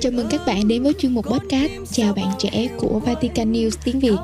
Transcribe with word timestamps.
Chào 0.00 0.12
mừng 0.12 0.26
các 0.30 0.40
bạn 0.46 0.68
đến 0.68 0.82
với 0.82 0.92
chuyên 0.98 1.14
mục 1.14 1.26
podcast 1.26 1.72
Chào 1.92 2.12
bạn 2.14 2.26
trẻ 2.38 2.68
của 2.78 3.00
Vatican 3.06 3.52
News 3.52 3.70
tiếng 3.84 4.00
Việt. 4.00 4.16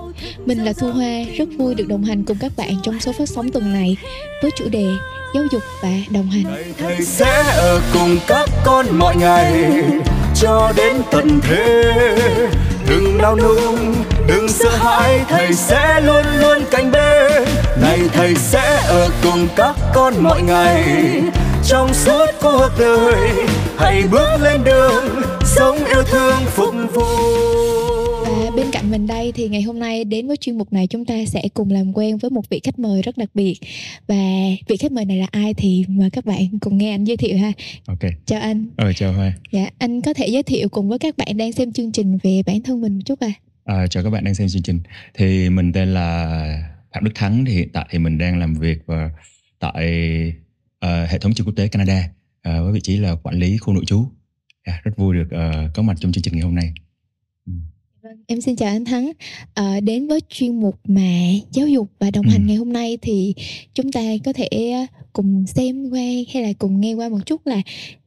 Mình 0.46 0.64
là 0.64 0.72
Thu 0.72 0.90
Hoa, 0.90 1.24
rất 1.38 1.48
vui 1.58 1.74
được 1.74 1.88
đồng 1.88 2.04
hành 2.04 2.24
cùng 2.24 2.36
các 2.40 2.52
bạn 2.56 2.74
trong 2.82 3.00
số 3.00 3.12
phát 3.12 3.28
sóng 3.28 3.50
tuần 3.50 3.72
này 3.72 3.96
với 4.42 4.50
chủ 4.56 4.68
đề 4.68 4.86
giáo 5.34 5.44
dục 5.52 5.62
và 5.82 5.90
đồng 6.10 6.30
hành. 6.30 6.74
Thầy 6.78 7.04
sẽ 7.04 7.42
ở 7.56 7.80
cùng 7.92 8.18
các 8.26 8.48
con 8.64 8.86
mọi 8.98 9.16
ngày 9.16 9.70
cho 10.34 10.72
đến 10.76 10.96
tận 11.10 11.40
thế. 11.42 11.92
Đừng 12.88 13.18
đau 13.18 13.36
nung, 13.36 13.94
đừng 14.28 14.48
sợ 14.48 14.70
hãi, 14.76 15.20
thầy 15.28 15.52
sẽ 15.52 16.00
luôn 16.00 16.24
luôn 16.40 16.58
cạnh 16.70 16.92
bên. 16.92 17.44
Này 17.82 17.98
thầy 18.12 18.34
sẽ 18.34 18.82
ở 18.88 19.10
cùng 19.22 19.48
các 19.56 19.76
con 19.94 20.14
mọi 20.18 20.42
ngày 20.42 20.84
trong 21.66 21.94
suốt 21.94 22.26
cuộc 22.42 22.68
đời. 22.78 23.30
Hãy 23.78 24.02
bước 24.10 24.36
lên 24.40 24.64
đường 24.64 25.19
sống 25.56 25.76
yêu 25.76 26.02
thương 26.02 26.38
phục 26.46 26.74
vụ. 26.94 27.02
Và 28.24 28.50
bên 28.56 28.66
cạnh 28.72 28.90
mình 28.90 29.06
đây 29.06 29.32
thì 29.32 29.48
ngày 29.48 29.62
hôm 29.62 29.78
nay 29.78 30.04
đến 30.04 30.26
với 30.26 30.36
chuyên 30.36 30.58
mục 30.58 30.72
này 30.72 30.86
chúng 30.86 31.04
ta 31.04 31.14
sẽ 31.26 31.42
cùng 31.54 31.70
làm 31.70 31.92
quen 31.92 32.16
với 32.16 32.30
một 32.30 32.48
vị 32.50 32.60
khách 32.64 32.78
mời 32.78 33.02
rất 33.02 33.16
đặc 33.16 33.30
biệt. 33.34 33.54
Và 34.06 34.14
vị 34.68 34.76
khách 34.76 34.92
mời 34.92 35.04
này 35.04 35.16
là 35.16 35.26
ai 35.30 35.54
thì 35.54 35.84
mời 35.88 36.10
các 36.10 36.24
bạn 36.24 36.58
cùng 36.60 36.78
nghe 36.78 36.90
anh 36.90 37.04
giới 37.04 37.16
thiệu 37.16 37.38
ha. 37.38 37.52
Ok. 37.86 37.98
Chào 38.26 38.40
anh. 38.40 38.66
Ờ, 38.76 38.92
chào 38.92 39.12
Hoa. 39.12 39.32
Dạ, 39.52 39.70
anh 39.78 40.02
có 40.02 40.14
thể 40.14 40.26
giới 40.26 40.42
thiệu 40.42 40.68
cùng 40.68 40.88
với 40.88 40.98
các 40.98 41.16
bạn 41.16 41.36
đang 41.36 41.52
xem 41.52 41.72
chương 41.72 41.92
trình 41.92 42.18
về 42.22 42.42
bản 42.46 42.62
thân 42.62 42.80
mình 42.80 42.94
một 42.94 43.02
chút 43.04 43.20
à? 43.20 43.32
À, 43.64 43.86
chào 43.86 44.04
các 44.04 44.10
bạn 44.10 44.24
đang 44.24 44.34
xem 44.34 44.48
chương 44.48 44.62
trình. 44.62 44.80
Thì 45.14 45.50
mình 45.50 45.72
tên 45.72 45.94
là 45.94 46.70
Phạm 46.94 47.04
Đức 47.04 47.12
Thắng. 47.14 47.44
Thì 47.44 47.52
hiện 47.52 47.68
tại 47.72 47.86
thì 47.90 47.98
mình 47.98 48.18
đang 48.18 48.38
làm 48.38 48.54
việc 48.54 48.78
và 48.86 49.10
tại 49.58 49.84
uh, 50.86 51.10
hệ 51.10 51.18
thống 51.18 51.34
trường 51.34 51.46
quốc 51.46 51.54
tế 51.56 51.68
Canada 51.68 52.04
uh, 52.48 52.64
với 52.64 52.72
vị 52.72 52.80
trí 52.80 52.96
là 52.96 53.14
quản 53.22 53.38
lý 53.38 53.56
khu 53.56 53.72
nội 53.72 53.84
trú. 53.86 54.06
Yeah, 54.64 54.84
rất 54.84 54.90
vui 54.96 55.16
được 55.16 55.26
uh, 55.26 55.70
có 55.74 55.82
mặt 55.82 55.94
trong 56.00 56.12
chương 56.12 56.22
trình 56.22 56.34
ngày 56.34 56.42
hôm 56.42 56.54
nay. 56.54 56.72
Vâng, 58.02 58.16
em 58.26 58.40
xin 58.40 58.56
chào 58.56 58.68
anh 58.68 58.84
Thắng. 58.84 59.12
À, 59.54 59.80
đến 59.80 60.08
với 60.08 60.20
chuyên 60.28 60.60
mục 60.60 60.80
mà 60.88 61.10
giáo 61.52 61.68
dục 61.68 61.90
và 61.98 62.10
đồng 62.10 62.26
hành 62.26 62.40
Ừ. 62.42 62.46
ngày 62.46 62.56
hôm 62.56 62.72
nay 62.72 62.98
thì 63.02 63.34
chúng 63.74 63.92
ta 63.92 64.00
có 64.24 64.32
thể 64.32 64.72
cùng 65.12 65.46
xem 65.46 65.90
qua 65.90 66.00
hay 66.34 66.42
là 66.42 66.52
cùng 66.58 66.80
nghe 66.80 66.94
qua 66.94 67.08
một 67.08 67.26
chút 67.26 67.46
là 67.46 67.62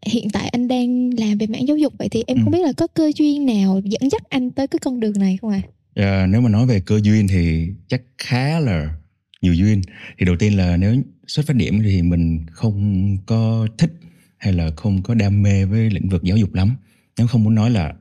hiện 0.05 0.27
tại 0.33 0.47
anh 0.49 0.67
đang 0.67 1.09
làm 1.17 1.37
về 1.37 1.47
mảng 1.47 1.67
giáo 1.67 1.77
dục 1.77 1.93
vậy 1.99 2.09
thì 2.09 2.23
em 2.27 2.37
Ừ. 2.37 2.41
không 2.43 2.51
biết 2.51 2.61
là 2.65 2.73
có 2.77 2.87
cơ 2.87 3.11
duyên 3.15 3.45
nào 3.45 3.81
dẫn 3.83 4.09
dắt 4.09 4.29
anh 4.29 4.51
tới 4.51 4.67
cái 4.67 4.79
con 4.79 4.99
đường 4.99 5.13
này 5.19 5.37
không 5.41 5.51
ạ? 5.51 5.61
Ờ, 5.95 6.27
nếu 6.27 6.41
mà 6.41 6.49
nói 6.49 6.65
về 6.65 6.79
cơ 6.85 6.99
duyên 7.03 7.27
thì 7.27 7.67
chắc 7.87 8.01
khá 8.17 8.59
là 8.59 8.95
nhiều 9.41 9.53
duyên. 9.53 9.81
Thì 10.19 10.25
đầu 10.25 10.35
tiên 10.39 10.57
là 10.57 10.77
nếu 10.77 10.95
xuất 11.27 11.45
phát 11.45 11.55
điểm 11.55 11.81
thì 11.83 12.01
mình 12.01 12.45
không 12.51 13.17
có 13.25 13.67
thích 13.77 13.91
hay 14.43 14.53
là 14.53 14.69
không 14.75 15.01
có 15.03 15.13
đam 15.13 15.43
mê 15.43 15.65
với 15.65 15.89
lĩnh 15.89 16.09
vực 16.09 16.23
giáo 16.23 16.37
dục 16.37 16.53
lắm. 16.53 16.75
Nếu 17.17 17.27
không 17.27 17.43
muốn 17.43 17.55
nói 17.55 17.69
là 17.69 17.93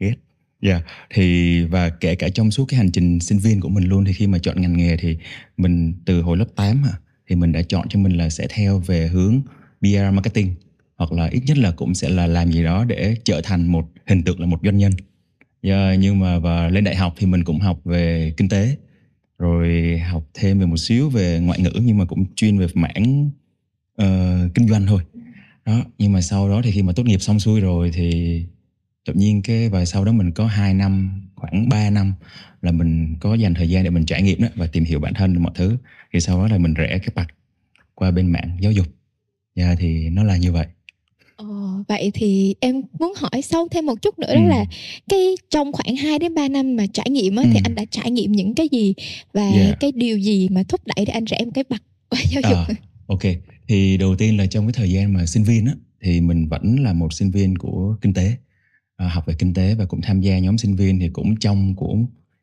ghét. 0.00 0.14
Dạ, 0.62 0.80
thì 1.10 1.62
và 1.64 1.90
kể 1.90 2.14
cả 2.14 2.28
trong 2.28 2.50
suốt 2.50 2.64
cái 2.68 2.78
hành 2.78 2.92
trình 2.92 3.20
sinh 3.20 3.38
viên 3.38 3.60
của 3.60 3.68
mình 3.68 3.84
luôn 3.84 4.04
thì 4.04 4.12
khi 4.12 4.26
mà 4.26 4.38
chọn 4.38 4.60
ngành 4.60 4.76
nghề 4.76 4.96
thì 4.96 5.16
mình 5.56 5.94
từ 6.04 6.22
hồi 6.22 6.36
lớp 6.36 6.46
8 6.56 6.82
hả, 6.82 6.90
à, 6.92 7.00
thì 7.28 7.36
mình 7.36 7.52
đã 7.52 7.62
chọn 7.62 7.88
cho 7.88 7.98
mình 7.98 8.12
là 8.12 8.30
sẽ 8.30 8.46
theo 8.50 8.78
về 8.78 9.08
hướng 9.08 9.40
PR 9.80 10.14
marketing 10.14 10.54
hoặc 10.96 11.12
là 11.12 11.26
ít 11.26 11.42
nhất 11.46 11.58
là 11.58 11.70
cũng 11.70 11.94
sẽ 11.94 12.08
là 12.08 12.26
làm 12.26 12.52
gì 12.52 12.62
đó 12.62 12.84
để 12.84 13.16
trở 13.24 13.40
thành 13.44 13.66
một 13.66 13.90
hình 14.06 14.22
tượng 14.22 14.40
là 14.40 14.46
một 14.46 14.60
doanh 14.62 14.78
nhân. 14.78 14.92
Dạ, 15.62 15.94
nhưng 15.98 16.18
mà 16.18 16.38
và 16.38 16.68
lên 16.68 16.84
đại 16.84 16.96
học 16.96 17.14
thì 17.16 17.26
mình 17.26 17.44
cũng 17.44 17.60
học 17.60 17.80
về 17.84 18.32
kinh 18.36 18.48
tế 18.48 18.76
rồi 19.38 19.98
học 19.98 20.24
thêm 20.34 20.58
về 20.58 20.66
một 20.66 20.76
xíu 20.76 21.10
về 21.10 21.40
ngoại 21.42 21.60
ngữ 21.60 21.72
nhưng 21.82 21.98
mà 21.98 22.04
cũng 22.04 22.24
chuyên 22.34 22.58
về 22.58 22.66
mảng 22.74 23.30
uh, 24.02 24.54
kinh 24.54 24.68
doanh 24.68 24.86
thôi 24.86 25.02
đó 25.66 25.84
nhưng 25.98 26.12
mà 26.12 26.20
sau 26.20 26.48
đó 26.48 26.60
thì 26.64 26.70
khi 26.70 26.82
mà 26.82 26.92
tốt 26.96 27.06
nghiệp 27.06 27.18
xong 27.22 27.40
xuôi 27.40 27.60
rồi 27.60 27.90
thì 27.94 28.42
tự 29.04 29.12
nhiên 29.14 29.42
cái 29.42 29.68
và 29.68 29.84
sau 29.84 30.04
đó 30.04 30.12
mình 30.12 30.32
có 30.32 30.46
2 30.46 30.74
năm 30.74 31.22
khoảng 31.36 31.68
3 31.68 31.90
năm 31.90 32.12
là 32.62 32.72
mình 32.72 33.16
có 33.20 33.34
dành 33.34 33.54
thời 33.54 33.68
gian 33.68 33.84
để 33.84 33.90
mình 33.90 34.06
trải 34.06 34.22
nghiệm 34.22 34.42
đó 34.42 34.48
và 34.56 34.66
tìm 34.66 34.84
hiểu 34.84 35.00
bản 35.00 35.14
thân 35.14 35.42
mọi 35.42 35.52
thứ 35.54 35.76
thì 36.12 36.20
sau 36.20 36.38
đó 36.38 36.48
là 36.48 36.58
mình 36.58 36.74
rẽ 36.74 36.98
cái 36.98 37.08
bạch 37.14 37.28
qua 37.94 38.10
bên 38.10 38.26
mạng 38.32 38.56
giáo 38.60 38.72
dục 38.72 38.86
dạ 39.54 39.74
thì 39.78 40.08
nó 40.10 40.24
là 40.24 40.36
như 40.36 40.52
vậy 40.52 40.66
Ờ, 41.36 41.46
vậy 41.88 42.10
thì 42.14 42.54
em 42.60 42.82
muốn 42.98 43.12
hỏi 43.16 43.42
sâu 43.42 43.68
thêm 43.70 43.86
một 43.86 44.02
chút 44.02 44.18
nữa 44.18 44.34
đó 44.34 44.40
Ừ. 44.40 44.48
là 44.48 44.64
cái 45.08 45.34
trong 45.50 45.72
khoảng 45.72 45.96
2 45.96 46.18
đến 46.18 46.34
3 46.34 46.48
năm 46.48 46.76
mà 46.76 46.86
trải 46.92 47.10
nghiệm 47.10 47.36
á, 47.36 47.42
thì 47.52 47.54
Ừ. 47.58 47.60
anh 47.64 47.74
đã 47.74 47.84
trải 47.90 48.10
nghiệm 48.10 48.32
những 48.32 48.54
cái 48.54 48.68
gì 48.72 48.94
và 49.32 49.50
Dạ. 49.56 49.74
cái 49.80 49.92
điều 49.92 50.18
gì 50.18 50.48
mà 50.48 50.62
thúc 50.68 50.80
đẩy 50.96 51.04
để 51.06 51.12
anh 51.12 51.24
rẽ 51.24 51.38
một 51.44 51.50
cái 51.54 51.64
bậc 51.68 51.82
qua 52.10 52.20
giáo 52.30 52.42
dục? 52.50 52.58
À, 52.68 52.74
ok 53.06 53.22
thì 53.68 53.96
đầu 53.96 54.16
tiên 54.16 54.36
là 54.36 54.46
trong 54.46 54.66
cái 54.66 54.72
thời 54.72 54.90
gian 54.90 55.12
mà 55.12 55.26
sinh 55.26 55.42
viên 55.42 55.66
á 55.66 55.72
thì 56.00 56.20
mình 56.20 56.48
vẫn 56.48 56.80
là 56.80 56.92
một 56.92 57.12
sinh 57.12 57.30
viên 57.30 57.58
của 57.58 57.96
kinh 58.00 58.14
tế 58.14 58.36
à, 58.96 59.08
học 59.08 59.26
về 59.26 59.34
kinh 59.38 59.54
tế 59.54 59.74
và 59.74 59.84
cũng 59.86 60.00
tham 60.02 60.20
gia 60.20 60.38
nhóm 60.38 60.58
sinh 60.58 60.76
viên 60.76 61.00
thì 61.00 61.08
cũng 61.08 61.36
trong 61.36 61.74
của 61.76 61.96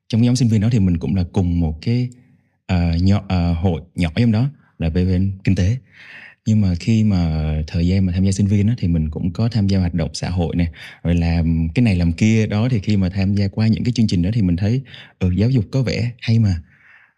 trong 0.08 0.22
cái 0.22 0.26
nhóm 0.26 0.36
sinh 0.36 0.48
viên 0.48 0.62
đó 0.62 0.70
thì 0.72 0.80
mình 0.80 0.98
cũng 0.98 1.16
là 1.16 1.24
cùng 1.34 1.60
một 1.60 1.82
cái 1.82 2.10
à, 2.68 2.94
uh, 2.96 3.04
nhỏ, 3.04 3.18
uh, 3.18 3.30
à, 3.30 3.54
hội 3.54 3.82
nhỏ 3.96 4.10
trong 4.16 4.32
đó 4.32 4.50
là 4.80 4.90
về 4.90 5.06
bên 5.06 5.32
kinh 5.44 5.56
tế. 5.56 5.78
Nhưng 6.46 6.62
mà 6.62 6.76
khi 6.80 7.04
mà 7.04 7.54
thời 7.68 7.88
gian 7.88 8.06
mà 8.06 8.14
tham 8.14 8.24
gia 8.24 8.32
sinh 8.32 8.48
viên 8.48 8.68
đó, 8.68 8.74
thì 8.78 8.88
mình 8.88 9.10
cũng 9.10 9.34
có 9.34 9.50
tham 9.50 9.68
gia 9.68 9.80
hoạt 9.80 9.94
động 9.94 10.10
xã 10.14 10.30
hội 10.30 10.56
này 10.56 10.68
rồi 11.04 11.16
làm 11.16 11.68
cái 11.76 11.84
này 11.84 11.96
làm 11.96 12.14
kia. 12.14 12.48
Đó 12.48 12.68
thì 12.72 12.80
khi 12.80 12.98
mà 12.98 13.10
tham 13.10 13.36
gia 13.36 13.48
qua 13.48 13.68
những 13.68 13.84
cái 13.84 13.92
chương 13.92 14.08
trình 14.08 14.22
đó 14.22 14.30
thì 14.34 14.42
mình 14.42 14.56
thấy 14.56 14.82
ừ, 15.20 15.32
giáo 15.32 15.50
dục 15.50 15.66
có 15.72 15.82
vẻ 15.82 16.12
hay 16.22 16.40
mà. 16.40 16.56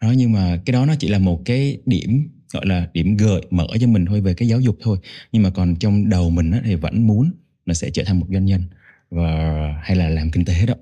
Đó 0.02 0.12
nhưng 0.18 0.32
mà 0.32 0.58
cái 0.66 0.72
đó 0.74 0.86
nó 0.86 0.96
chỉ 1.00 1.08
là 1.08 1.20
một 1.20 1.42
cái 1.46 1.78
điểm 1.86 2.30
gọi 2.54 2.66
là 2.66 2.88
điểm 2.94 3.18
gợi 3.18 3.42
mở 3.50 3.68
cho 3.80 3.88
mình 3.88 4.06
thôi 4.06 4.22
về 4.22 4.34
cái 4.34 4.48
giáo 4.48 4.60
dục 4.60 4.78
thôi. 4.82 4.98
Nhưng 5.32 5.44
mà 5.44 5.50
còn 5.50 5.76
trong 5.76 6.10
đầu 6.10 6.30
mình 6.30 6.52
á, 6.52 6.62
thì 6.66 6.76
vẫn 6.76 7.08
muốn 7.08 7.32
là 7.66 7.74
sẽ 7.74 7.90
trở 7.90 8.04
thành 8.04 8.20
một 8.20 8.28
doanh 8.30 8.46
nhân 8.46 8.62
và 9.10 9.28
hay 9.84 9.98
là 9.98 10.10
làm 10.10 10.32
kinh 10.32 10.46
tế 10.46 10.66
đó. 10.66 10.74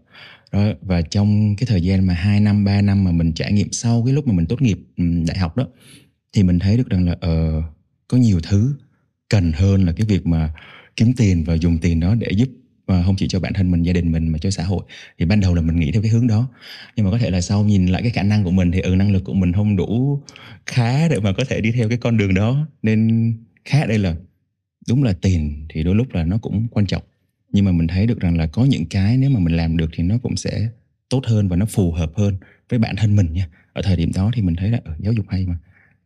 Đó 0.52 0.68
và 0.82 1.02
trong 1.02 1.56
cái 1.56 1.68
thời 1.68 1.82
gian 1.82 2.08
mà 2.08 2.14
2 2.14 2.40
năm 2.40 2.64
3 2.64 2.82
năm 2.82 3.04
mà 3.04 3.12
mình 3.12 3.34
trải 3.34 3.52
nghiệm 3.52 3.72
sau 3.72 4.04
cái 4.06 4.14
lúc 4.14 4.28
mà 4.28 4.34
mình 4.34 4.46
tốt 4.46 4.62
nghiệp 4.62 4.80
đại 5.28 5.38
học 5.38 5.58
đó 5.58 5.68
thì 6.34 6.44
mình 6.44 6.60
thấy 6.60 6.78
được 6.78 6.90
rằng 6.90 7.06
là 7.06 7.12
uh, 7.14 7.64
có 8.08 8.18
nhiều 8.18 8.40
thứ 8.44 8.76
cần 9.30 9.52
hơn 9.52 9.86
là 9.86 9.94
cái 9.94 10.08
việc 10.08 10.26
mà 10.26 10.54
kiếm 10.96 11.14
tiền 11.18 11.44
và 11.44 11.54
dùng 11.54 11.78
tiền 11.78 12.00
đó 12.00 12.16
để 12.16 12.28
giúp 12.32 12.50
Ờ, 12.86 13.04
không 13.06 13.16
chỉ 13.16 13.28
cho 13.28 13.40
bản 13.40 13.54
thân 13.54 13.72
mình, 13.72 13.84
gia 13.84 13.94
đình 13.94 14.12
mình 14.12 14.28
mà 14.28 14.38
cho 14.38 14.50
xã 14.52 14.64
hội. 14.64 14.84
Thì 15.20 15.26
ban 15.26 15.40
đầu 15.40 15.54
là 15.56 15.62
mình 15.62 15.80
nghĩ 15.80 15.92
theo 15.92 16.02
cái 16.02 16.12
hướng 16.12 16.28
đó. 16.28 16.48
Nhưng 16.96 17.06
mà 17.06 17.12
có 17.12 17.18
thể 17.18 17.30
là 17.30 17.42
sau 17.42 17.64
nhìn 17.64 17.86
lại 17.86 18.02
cái 18.02 18.12
khả 18.12 18.24
năng 18.24 18.44
của 18.44 18.52
mình 18.52 18.72
thì 18.72 18.80
ừ 18.80 18.96
năng 18.96 19.12
lực 19.12 19.24
của 19.24 19.34
mình 19.34 19.54
không 19.54 19.76
đủ 19.76 20.22
khá 20.66 21.08
để 21.08 21.20
mà 21.20 21.34
có 21.38 21.44
thể 21.50 21.62
đi 21.62 21.72
theo 21.72 21.90
cái 21.90 21.98
con 21.98 22.18
đường 22.18 22.34
đó. 22.34 22.68
Nên 22.84 23.34
khá 23.66 23.82
ở 23.82 23.88
đây 23.88 24.00
là 24.00 24.16
đúng 24.90 25.04
là 25.04 25.14
tiền 25.22 25.66
thì 25.70 25.84
đôi 25.84 25.96
lúc 25.96 26.14
là 26.14 26.24
nó 26.24 26.38
cũng 26.38 26.68
quan 26.72 26.86
trọng. 26.86 27.04
Nhưng 27.52 27.66
mà 27.66 27.72
mình 27.72 27.88
thấy 27.88 28.06
được 28.08 28.20
rằng 28.20 28.38
là 28.38 28.48
có 28.48 28.66
những 28.66 28.86
cái 28.86 29.18
nếu 29.18 29.30
mà 29.30 29.40
mình 29.40 29.58
làm 29.58 29.78
được 29.78 29.90
thì 29.94 30.04
nó 30.04 30.18
cũng 30.24 30.36
sẽ 30.36 30.70
tốt 31.10 31.22
hơn 31.26 31.48
và 31.48 31.56
nó 31.56 31.66
phù 31.66 31.92
hợp 31.92 32.12
hơn 32.16 32.38
với 32.70 32.80
bản 32.80 32.96
thân 32.96 33.16
mình 33.16 33.34
nha. 33.34 33.48
Ở 33.74 33.82
thời 33.82 33.96
điểm 33.96 34.12
đó 34.16 34.32
thì 34.36 34.42
mình 34.42 34.56
thấy 34.56 34.70
là 34.70 34.80
ở 34.86 34.96
giáo 35.00 35.14
dục 35.14 35.26
hay 35.30 35.46
mà. 35.46 35.58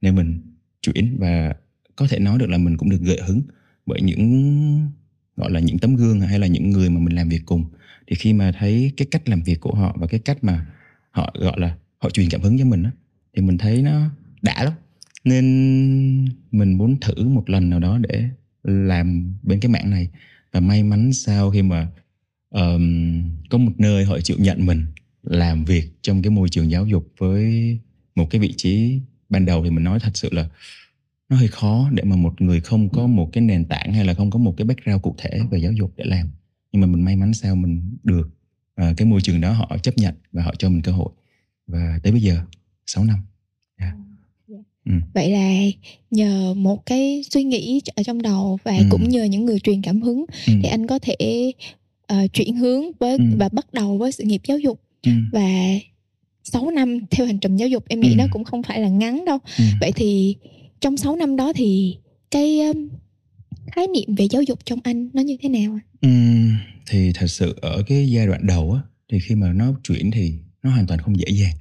Nên 0.01 0.15
mình 0.15 0.41
chuyển 0.81 1.15
và 1.19 1.55
có 1.95 2.07
thể 2.09 2.19
nói 2.19 2.39
được 2.39 2.49
là 2.49 2.57
mình 2.57 2.77
cũng 2.77 2.89
được 2.89 3.01
gợi 3.01 3.19
hứng 3.27 3.41
bởi 3.85 4.01
những 4.01 4.91
gọi 5.37 5.51
là 5.51 5.59
những 5.59 5.79
tấm 5.79 5.95
gương 5.95 6.21
hay 6.21 6.39
là 6.39 6.47
những 6.47 6.69
người 6.69 6.89
mà 6.89 6.99
mình 6.99 7.15
làm 7.15 7.29
việc 7.29 7.41
cùng. 7.45 7.65
Thì 8.07 8.15
khi 8.15 8.33
mà 8.33 8.51
thấy 8.59 8.91
cái 8.97 9.07
cách 9.11 9.29
làm 9.29 9.41
việc 9.41 9.59
của 9.59 9.75
họ 9.75 9.95
và 9.99 10.07
cái 10.07 10.19
cách 10.19 10.43
mà 10.43 10.65
họ 11.11 11.33
gọi 11.39 11.59
là 11.59 11.75
họ 11.97 12.09
truyền 12.09 12.29
cảm 12.29 12.41
hứng 12.41 12.59
cho 12.59 12.65
mình 12.65 12.83
á 12.83 12.91
thì 13.35 13.41
mình 13.41 13.57
thấy 13.57 13.81
nó 13.81 14.09
đã 14.41 14.63
lắm. 14.63 14.73
Nên 15.23 15.45
mình 16.51 16.77
muốn 16.77 16.99
thử 16.99 17.27
một 17.27 17.49
lần 17.49 17.69
nào 17.69 17.79
đó 17.79 17.97
để 17.97 18.29
làm 18.63 19.33
bên 19.43 19.59
cái 19.59 19.71
mạng 19.71 19.89
này. 19.89 20.09
Và 20.51 20.59
may 20.59 20.83
mắn 20.83 21.13
sau 21.13 21.51
khi 21.51 21.61
mà 21.61 21.87
um, 22.49 23.23
có 23.49 23.57
một 23.57 23.71
nơi 23.77 24.05
họ 24.05 24.19
chịu 24.19 24.37
nhận 24.39 24.65
mình 24.65 24.85
làm 25.23 25.65
việc 25.65 25.89
trong 26.01 26.21
cái 26.21 26.29
môi 26.29 26.49
trường 26.49 26.71
giáo 26.71 26.85
dục 26.87 27.13
với 27.17 27.77
một 28.15 28.27
cái 28.29 28.41
vị 28.41 28.53
trí 28.57 28.99
ban 29.29 29.45
đầu 29.45 29.63
thì 29.63 29.69
mình 29.69 29.83
nói 29.83 29.99
thật 29.99 30.17
sự 30.17 30.29
là 30.31 30.49
nó 31.29 31.37
hơi 31.37 31.47
khó 31.47 31.89
để 31.93 32.03
mà 32.03 32.15
một 32.15 32.41
người 32.41 32.59
không 32.59 32.89
có 32.89 33.07
một 33.07 33.29
cái 33.33 33.43
nền 33.43 33.65
tảng 33.65 33.93
hay 33.93 34.05
là 34.05 34.13
không 34.13 34.29
có 34.31 34.39
một 34.39 34.53
cái 34.57 34.65
background 34.65 35.01
cụ 35.01 35.15
thể 35.17 35.39
về 35.51 35.59
giáo 35.59 35.71
dục 35.71 35.91
để 35.97 36.03
làm 36.07 36.29
nhưng 36.71 36.81
mà 36.81 36.87
mình 36.87 37.05
may 37.05 37.15
mắn 37.15 37.33
sao 37.33 37.55
mình 37.55 37.97
được 38.03 38.29
ờ, 38.75 38.93
cái 38.97 39.07
môi 39.07 39.21
trường 39.21 39.41
đó 39.41 39.51
họ 39.53 39.77
chấp 39.83 39.97
nhận 39.97 40.15
và 40.31 40.43
họ 40.43 40.53
cho 40.59 40.69
mình 40.69 40.81
cơ 40.81 40.91
hội 40.91 41.09
và 41.67 41.99
tới 42.03 42.11
bây 42.11 42.21
giờ 42.21 42.37
6 42.85 43.03
năm 43.05 43.17
Vậy 45.13 45.31
là 45.31 45.51
nhờ 46.11 46.53
một 46.53 46.85
cái 46.85 47.23
suy 47.31 47.43
nghĩ 47.43 47.81
ở 47.95 48.03
trong 48.03 48.21
đầu 48.21 48.57
và 48.63 48.77
Ừ. 48.77 48.83
cũng 48.89 49.09
nhờ 49.09 49.23
những 49.23 49.45
người 49.45 49.59
truyền 49.59 49.81
cảm 49.81 50.01
hứng 50.01 50.25
ừ. 50.47 50.53
thì 50.63 50.69
anh 50.69 50.87
có 50.87 50.99
thể 50.99 51.51
ờ, 52.07 52.27
chuyển 52.33 52.55
hướng 52.55 52.83
với 52.99 53.17
Ừ. 53.17 53.23
và 53.37 53.49
bắt 53.49 53.73
đầu 53.73 53.97
với 53.97 54.11
sự 54.11 54.23
nghiệp 54.23 54.41
giáo 54.47 54.57
dục 54.57 54.81
Ừ. 55.03 55.11
và 55.31 55.49
6 56.43 56.71
năm 56.71 56.99
theo 57.11 57.25
hành 57.27 57.39
trình 57.39 57.55
giáo 57.57 57.67
dục 57.67 57.83
em 57.87 57.99
nghĩ 57.99 58.09
Ừ. 58.11 58.15
nó 58.15 58.25
cũng 58.31 58.43
không 58.43 58.63
phải 58.63 58.79
là 58.79 58.87
ngắn 58.89 59.25
đâu. 59.25 59.37
Ừ. 59.57 59.63
Vậy 59.81 59.91
thì 59.95 60.35
trong 60.79 60.97
6 60.97 61.15
năm 61.15 61.35
đó 61.35 61.53
thì 61.55 61.97
cái 62.31 62.61
um, 62.61 62.89
khái 63.71 63.87
niệm 63.87 64.15
về 64.15 64.27
giáo 64.31 64.41
dục 64.41 64.59
trong 64.65 64.79
anh 64.83 65.09
nó 65.13 65.21
như 65.21 65.37
thế 65.41 65.49
nào 65.49 65.79
ạ? 65.79 65.83
Thì 66.89 67.11
thật 67.13 67.27
sự 67.27 67.55
ở 67.61 67.83
cái 67.87 68.09
giai 68.11 68.27
đoạn 68.27 68.47
đầu 68.47 68.71
á 68.73 68.81
thì 69.11 69.19
khi 69.19 69.35
mà 69.35 69.53
nó 69.53 69.73
chuyển 69.83 70.11
thì 70.11 70.33
nó 70.63 70.69
hoàn 70.69 70.87
toàn 70.87 70.99
không 70.99 71.19
dễ 71.19 71.25
dàng 71.29 71.55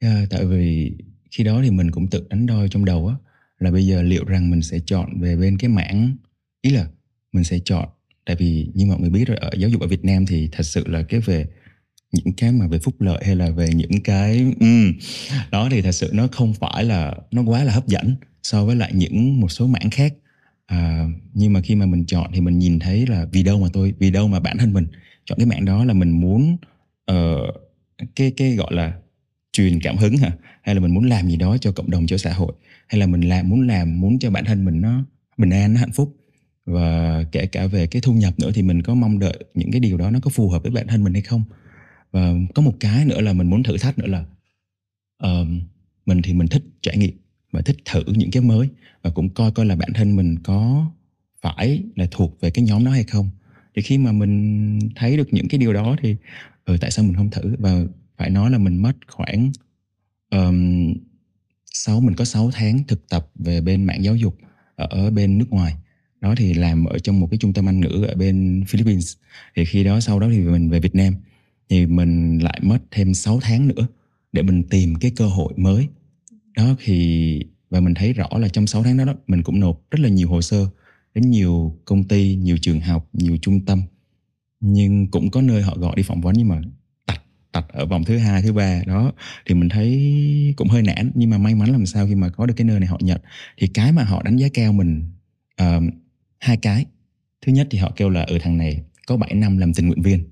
À, 0.00 0.26
tại 0.30 0.44
vì 0.46 0.92
khi 1.30 1.44
đó 1.44 1.60
thì 1.62 1.70
mình 1.70 1.90
cũng 1.90 2.10
tự 2.10 2.26
đánh 2.30 2.46
đo 2.46 2.66
trong 2.66 2.84
đầu 2.84 3.06
á 3.06 3.14
là 3.58 3.70
bây 3.70 3.86
giờ 3.86 4.02
liệu 4.02 4.24
rằng 4.24 4.50
mình 4.50 4.62
sẽ 4.62 4.78
chọn 4.86 5.20
về 5.20 5.36
bên 5.36 5.58
cái 5.58 5.68
mảng 5.68 6.16
ý 6.62 6.70
là 6.70 6.86
mình 7.32 7.44
sẽ 7.44 7.58
chọn 7.64 7.88
tại 8.24 8.36
vì 8.36 8.68
như 8.74 8.86
mọi 8.86 9.00
người 9.00 9.10
biết 9.10 9.28
rồi 9.28 9.36
ở 9.36 9.50
giáo 9.58 9.70
dục 9.70 9.80
ở 9.80 9.86
Việt 9.86 10.04
Nam 10.04 10.26
thì 10.26 10.48
thật 10.52 10.62
sự 10.62 10.84
là 10.86 11.02
cái 11.02 11.20
về 11.20 11.46
những 12.12 12.32
cái 12.32 12.52
mà 12.52 12.66
về 12.66 12.78
phúc 12.78 13.00
lợi 13.00 13.22
hay 13.26 13.36
là 13.36 13.50
về 13.50 13.68
những 13.74 14.00
cái 14.04 14.54
um, 14.60 14.92
đó 15.50 15.68
thì 15.70 15.82
thật 15.82 15.92
sự 15.92 16.10
nó 16.12 16.26
không 16.32 16.54
phải 16.54 16.84
là 16.84 17.14
nó 17.30 17.42
quá 17.42 17.64
là 17.64 17.72
hấp 17.72 17.86
dẫn 17.86 18.14
so 18.42 18.64
với 18.64 18.76
lại 18.76 18.92
những 18.94 19.40
một 19.40 19.48
số 19.48 19.66
mảng 19.66 19.90
khác. 19.90 20.14
À, 20.66 21.08
nhưng 21.34 21.52
mà 21.52 21.60
khi 21.60 21.74
mà 21.74 21.86
mình 21.86 22.04
chọn 22.06 22.30
thì 22.34 22.40
mình 22.40 22.58
nhìn 22.58 22.78
thấy 22.78 23.06
là 23.06 23.26
vì 23.32 23.42
đâu 23.42 23.60
mà 23.60 23.68
tôi 23.72 23.94
vì 23.98 24.10
đâu 24.10 24.28
mà 24.28 24.40
bản 24.40 24.58
thân 24.58 24.72
mình 24.72 24.86
chọn 25.24 25.38
cái 25.38 25.46
mảng 25.46 25.64
đó 25.64 25.84
là 25.84 25.94
mình 25.94 26.10
muốn 26.10 26.56
uh, 27.12 27.54
cái 28.16 28.30
cái 28.36 28.54
gọi 28.56 28.74
là 28.74 28.92
truyền 29.52 29.80
cảm 29.80 29.96
hứng 29.96 30.16
hả? 30.16 30.32
Hay 30.62 30.74
là 30.74 30.80
mình 30.80 30.94
muốn 30.94 31.04
làm 31.04 31.28
gì 31.28 31.36
đó 31.36 31.56
cho 31.56 31.72
cộng 31.72 31.90
đồng 31.90 32.06
cho 32.06 32.18
xã 32.18 32.32
hội? 32.32 32.52
Hay 32.88 33.00
là 33.00 33.06
mình 33.06 33.20
làm 33.20 33.48
muốn 33.48 33.66
làm 33.66 34.00
muốn 34.00 34.18
cho 34.18 34.30
bản 34.30 34.44
thân 34.44 34.64
mình 34.64 34.80
nó 34.80 35.04
bình 35.36 35.50
an 35.50 35.74
nó 35.74 35.80
hạnh 35.80 35.92
phúc? 35.92 36.16
Và 36.66 37.22
kể 37.32 37.46
cả 37.46 37.66
về 37.66 37.86
cái 37.86 38.02
thu 38.02 38.12
nhập 38.12 38.34
nữa 38.38 38.50
thì 38.54 38.62
mình 38.62 38.82
có 38.82 38.94
mong 38.94 39.18
đợi 39.18 39.44
những 39.54 39.70
cái 39.70 39.80
điều 39.80 39.96
đó 39.96 40.10
nó 40.10 40.20
có 40.20 40.30
phù 40.30 40.48
hợp 40.48 40.62
với 40.62 40.72
bản 40.72 40.86
thân 40.86 41.04
mình 41.04 41.12
hay 41.12 41.22
không? 41.22 41.42
Và 42.12 42.32
có 42.54 42.62
một 42.62 42.74
cái 42.80 43.04
nữa 43.04 43.20
là 43.20 43.32
mình 43.32 43.50
muốn 43.50 43.62
thử 43.62 43.78
thách 43.78 43.98
nữa 43.98 44.06
là 44.06 44.24
uh, 45.24 45.48
mình 46.06 46.22
thì 46.22 46.32
mình 46.32 46.48
thích 46.48 46.62
trải 46.82 46.96
nghiệm 46.96 47.16
và 47.52 47.60
thích 47.60 47.76
thử 47.84 48.02
những 48.06 48.30
cái 48.30 48.42
mới 48.42 48.68
và 49.02 49.10
cũng 49.10 49.28
coi 49.28 49.52
coi 49.52 49.66
là 49.66 49.76
bản 49.76 49.92
thân 49.94 50.16
mình 50.16 50.38
có 50.42 50.90
phải 51.42 51.82
là 51.96 52.06
thuộc 52.10 52.40
về 52.40 52.50
cái 52.50 52.64
nhóm 52.64 52.84
đó 52.84 52.90
hay 52.90 53.04
không. 53.04 53.30
Thì 53.76 53.82
khi 53.82 53.98
mà 53.98 54.12
mình 54.12 54.78
thấy 54.94 55.16
được 55.16 55.28
những 55.32 55.48
cái 55.48 55.58
điều 55.58 55.72
đó 55.72 55.96
thì 56.02 56.16
ừ, 56.64 56.76
tại 56.80 56.90
sao 56.90 57.04
mình 57.04 57.14
không 57.14 57.30
thử? 57.30 57.56
Và 57.58 57.84
phải 58.16 58.30
nói 58.30 58.50
là 58.50 58.58
mình 58.58 58.82
mất 58.82 58.92
khoảng 59.08 59.52
um, 60.30 60.94
6 61.72 62.00
mình 62.00 62.14
có 62.14 62.24
6 62.24 62.50
tháng 62.54 62.84
thực 62.88 63.08
tập 63.08 63.30
về 63.34 63.60
bên 63.60 63.84
mạng 63.84 64.04
giáo 64.04 64.16
dục 64.16 64.38
ở 64.76 65.10
bên 65.10 65.38
nước 65.38 65.50
ngoài. 65.50 65.74
Đó 66.20 66.34
thì 66.36 66.54
làm 66.54 66.84
ở 66.84 66.98
trong 66.98 67.20
một 67.20 67.28
cái 67.30 67.38
trung 67.38 67.52
tâm 67.52 67.68
Anh 67.68 67.80
ngữ 67.80 68.06
ở 68.08 68.14
bên 68.14 68.64
Philippines. 68.68 69.16
Thì 69.56 69.64
khi 69.64 69.84
đó 69.84 70.00
sau 70.00 70.20
đó 70.20 70.28
thì 70.30 70.38
mình 70.38 70.70
về 70.70 70.80
Việt 70.80 70.94
Nam 70.94 71.14
thì 71.72 71.86
mình 71.86 72.38
lại 72.38 72.60
mất 72.62 72.78
thêm 72.90 73.14
6 73.14 73.40
tháng 73.42 73.68
nữa 73.68 73.86
để 74.32 74.42
mình 74.42 74.62
tìm 74.62 74.94
cái 74.94 75.10
cơ 75.16 75.26
hội 75.26 75.52
mới. 75.56 75.88
Đó 76.56 76.76
thì 76.84 77.44
và 77.70 77.80
mình 77.80 77.94
thấy 77.94 78.12
rõ 78.12 78.28
là 78.38 78.48
trong 78.48 78.66
6 78.66 78.82
tháng 78.82 78.96
đó, 78.96 79.04
đó 79.04 79.14
mình 79.26 79.42
cũng 79.42 79.60
nộp 79.60 79.80
rất 79.90 80.00
là 80.00 80.08
nhiều 80.08 80.28
hồ 80.28 80.42
sơ 80.42 80.66
đến 81.14 81.30
nhiều 81.30 81.76
công 81.84 82.04
ty 82.04 82.36
nhiều 82.36 82.58
trường 82.58 82.80
học 82.80 83.08
nhiều 83.12 83.36
trung 83.42 83.64
tâm. 83.64 83.82
Nhưng 84.60 85.10
cũng 85.10 85.30
có 85.30 85.42
nơi 85.42 85.62
họ 85.62 85.76
gọi 85.76 85.96
đi 85.96 86.02
phỏng 86.02 86.20
vấn 86.20 86.34
nhưng 86.38 86.48
mà 86.48 86.60
tạch 87.06 87.22
tạch 87.52 87.68
ở 87.68 87.86
vòng 87.86 88.04
thứ 88.04 88.18
hai 88.18 88.42
thứ 88.42 88.52
ba. 88.52 88.82
Đó 88.86 89.12
thì 89.46 89.54
mình 89.54 89.68
thấy 89.68 90.54
cũng 90.56 90.68
hơi 90.68 90.82
nản. 90.82 91.10
Nhưng 91.14 91.30
mà 91.30 91.38
may 91.38 91.54
mắn 91.54 91.70
làm 91.70 91.86
sao 91.86 92.06
khi 92.06 92.14
mà 92.14 92.28
có 92.28 92.46
được 92.46 92.54
cái 92.56 92.64
nơi 92.64 92.80
này 92.80 92.88
họ 92.88 92.98
nhận. 93.00 93.20
Thì 93.58 93.66
cái 93.66 93.92
mà 93.92 94.04
họ 94.04 94.22
đánh 94.22 94.36
giá 94.36 94.48
cao 94.54 94.72
mình 94.72 95.02
uh, 95.62 95.82
hai 96.38 96.56
cái. 96.56 96.86
Thứ 97.46 97.52
nhất 97.52 97.68
thì 97.70 97.78
họ 97.78 97.92
kêu 97.96 98.10
là 98.10 98.20
ở 98.20 98.32
ừ, 98.32 98.38
thằng 98.42 98.56
này 98.56 98.82
có 99.06 99.16
7 99.16 99.34
năm 99.34 99.58
làm 99.58 99.74
tình 99.74 99.86
nguyện 99.86 100.02
viên 100.02 100.31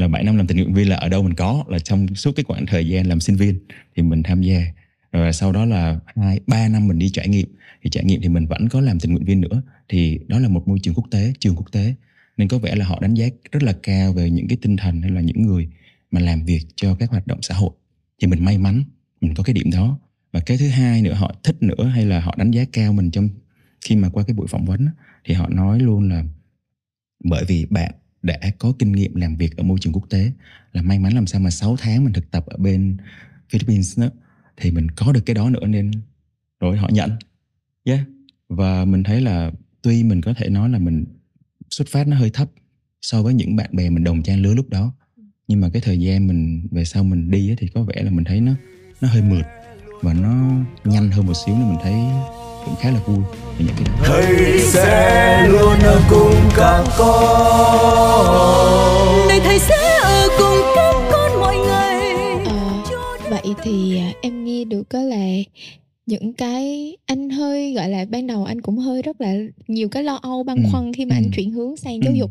là 0.00 0.08
7 0.08 0.24
năm 0.24 0.36
làm 0.36 0.46
tình 0.46 0.56
nguyện 0.56 0.74
viên 0.74 0.88
là 0.88 0.96
ở 0.96 1.08
đâu 1.08 1.22
mình 1.22 1.34
có, 1.34 1.64
là 1.68 1.78
trong 1.78 2.14
suốt 2.14 2.32
cái 2.36 2.44
khoảng 2.44 2.66
thời 2.66 2.88
gian 2.88 3.06
làm 3.06 3.20
sinh 3.20 3.36
viên 3.36 3.58
thì 3.96 4.02
mình 4.02 4.22
tham 4.22 4.42
gia. 4.42 4.64
Rồi 5.12 5.32
sau 5.32 5.52
đó 5.52 5.64
là 5.64 5.98
hai, 6.16 6.40
ba 6.46 6.68
năm 6.68 6.88
mình 6.88 6.98
đi 6.98 7.10
trải 7.10 7.28
nghiệm, 7.28 7.48
thì 7.82 7.90
trải 7.90 8.04
nghiệm 8.04 8.20
thì 8.22 8.28
mình 8.28 8.46
vẫn 8.46 8.68
có 8.68 8.80
làm 8.80 9.00
tình 9.00 9.12
nguyện 9.12 9.24
viên 9.24 9.40
nữa. 9.40 9.62
Thì 9.88 10.20
đó 10.28 10.38
là 10.38 10.48
một 10.48 10.68
môi 10.68 10.78
trường 10.78 10.94
quốc 10.94 11.06
tế, 11.10 11.32
trường 11.38 11.56
quốc 11.56 11.72
tế. 11.72 11.94
Nên 12.36 12.48
có 12.48 12.58
vẻ 12.58 12.74
là 12.74 12.84
họ 12.84 12.98
đánh 13.00 13.14
giá 13.14 13.26
rất 13.52 13.62
là 13.62 13.72
cao 13.82 14.12
về 14.12 14.30
những 14.30 14.48
cái 14.48 14.58
tinh 14.62 14.76
thần 14.76 15.02
hay 15.02 15.10
là 15.10 15.20
những 15.20 15.42
người 15.42 15.68
mà 16.10 16.20
làm 16.20 16.44
việc 16.44 16.66
cho 16.74 16.94
các 16.94 17.10
hoạt 17.10 17.26
động 17.26 17.38
xã 17.42 17.54
hội. 17.54 17.70
Thì 18.20 18.26
mình 18.26 18.44
may 18.44 18.58
mắn 18.58 18.84
mình 19.20 19.34
có 19.34 19.42
cái 19.42 19.54
điểm 19.54 19.70
đó. 19.70 19.98
Và 20.32 20.40
cái 20.40 20.58
thứ 20.58 20.68
hai 20.68 21.02
nữa, 21.02 21.12
họ 21.12 21.34
thích 21.44 21.56
nữa 21.60 21.84
hay 21.94 22.06
là 22.06 22.20
họ 22.20 22.34
đánh 22.38 22.50
giá 22.50 22.64
cao 22.72 22.92
mình 22.92 23.10
trong 23.10 23.28
khi 23.80 23.96
mà 23.96 24.08
qua 24.08 24.24
cái 24.26 24.34
buổi 24.34 24.46
phỏng 24.46 24.64
vấn 24.64 24.88
thì 25.24 25.34
họ 25.34 25.48
nói 25.48 25.80
luôn 25.80 26.08
là 26.08 26.24
bởi 27.24 27.44
vì 27.44 27.66
bạn 27.70 27.92
đã 28.22 28.38
có 28.58 28.72
kinh 28.78 28.92
nghiệm 28.92 29.14
làm 29.14 29.36
việc 29.36 29.56
ở 29.56 29.62
môi 29.62 29.78
trường 29.80 29.92
quốc 29.92 30.10
tế 30.10 30.32
là 30.72 30.82
may 30.82 30.98
mắn 30.98 31.12
làm 31.12 31.26
sao 31.26 31.40
mà 31.40 31.50
6 31.50 31.76
tháng 31.76 32.04
mình 32.04 32.12
thực 32.12 32.30
tập 32.30 32.46
ở 32.46 32.56
bên 32.56 32.96
Philippines 33.48 33.98
đó, 33.98 34.06
thì 34.56 34.70
mình 34.70 34.90
có 34.90 35.12
được 35.12 35.20
cái 35.26 35.34
đó 35.34 35.50
nữa 35.50 35.66
nên 35.66 35.90
rồi 36.60 36.76
họ 36.76 36.88
nhận 36.92 37.10
yeah. 37.84 38.00
và 38.48 38.84
mình 38.84 39.02
thấy 39.02 39.20
là 39.20 39.50
tuy 39.82 40.04
mình 40.04 40.20
có 40.20 40.34
thể 40.34 40.48
nói 40.48 40.68
là 40.68 40.78
mình 40.78 41.04
xuất 41.70 41.88
phát 41.88 42.08
nó 42.08 42.16
hơi 42.16 42.30
thấp 42.30 42.50
so 43.02 43.22
với 43.22 43.34
những 43.34 43.56
bạn 43.56 43.70
bè 43.72 43.90
mình 43.90 44.04
đồng 44.04 44.22
trang 44.22 44.42
lứa 44.42 44.54
lúc 44.54 44.68
đó, 44.68 44.92
nhưng 45.48 45.60
mà 45.60 45.68
cái 45.72 45.82
thời 45.82 46.00
gian 46.00 46.26
mình 46.26 46.68
về 46.70 46.84
sau 46.84 47.04
mình 47.04 47.30
đi 47.30 47.54
thì 47.58 47.68
có 47.68 47.82
vẻ 47.82 48.02
là 48.02 48.10
mình 48.10 48.24
thấy 48.24 48.40
nó 48.40 48.52
nó 49.00 49.08
hơi 49.08 49.22
mượt 49.22 49.44
và 50.02 50.14
nó 50.14 50.64
nhanh 50.84 51.10
hơn 51.10 51.26
một 51.26 51.34
xíu 51.46 51.54
nên 51.54 51.68
mình 51.68 51.78
thấy 51.82 51.94
cũng 52.64 52.76
khá 52.80 52.90
là 52.90 53.00
vui. 53.06 53.16
Về 53.58 53.64
những 53.64 53.74
cái 53.76 53.84
đó. 53.84 53.92
Thầy 54.04 54.58
sẽ 54.60 55.46
luôn 55.48 55.78
ở 55.84 56.00
cùng 56.10 56.34
các 56.56 56.84
con. 56.98 58.60
Này 59.28 59.40
thầy 59.44 59.58
sẽ 59.58 59.98
ở 60.02 60.28
cùng 60.38 60.58
các 60.76 60.94
con 61.12 61.40
mọi 61.40 61.56
ngày 61.56 62.14
à, 62.46 62.82
vậy 63.30 63.54
thì 63.62 63.98
à, 63.98 64.12
em 64.22 64.44
nghe 64.44 64.64
được 64.64 64.82
có 64.90 64.98
là 64.98 65.26
những 66.10 66.32
cái 66.32 66.96
anh 67.06 67.30
hơi 67.30 67.72
gọi 67.72 67.88
là 67.88 68.04
ban 68.04 68.26
đầu 68.26 68.44
anh 68.44 68.60
cũng 68.60 68.78
hơi 68.78 69.02
rất 69.02 69.20
là 69.20 69.34
nhiều 69.68 69.88
cái 69.88 70.04
lo 70.04 70.14
âu 70.14 70.42
băn 70.42 70.56
ừ. 70.56 70.62
khoăn 70.72 70.92
khi 70.92 71.04
mà 71.04 71.16
ừ. 71.16 71.18
anh 71.18 71.30
chuyển 71.36 71.50
hướng 71.50 71.76
sang 71.76 72.02
giáo 72.02 72.12
ừ. 72.12 72.18
dục 72.18 72.30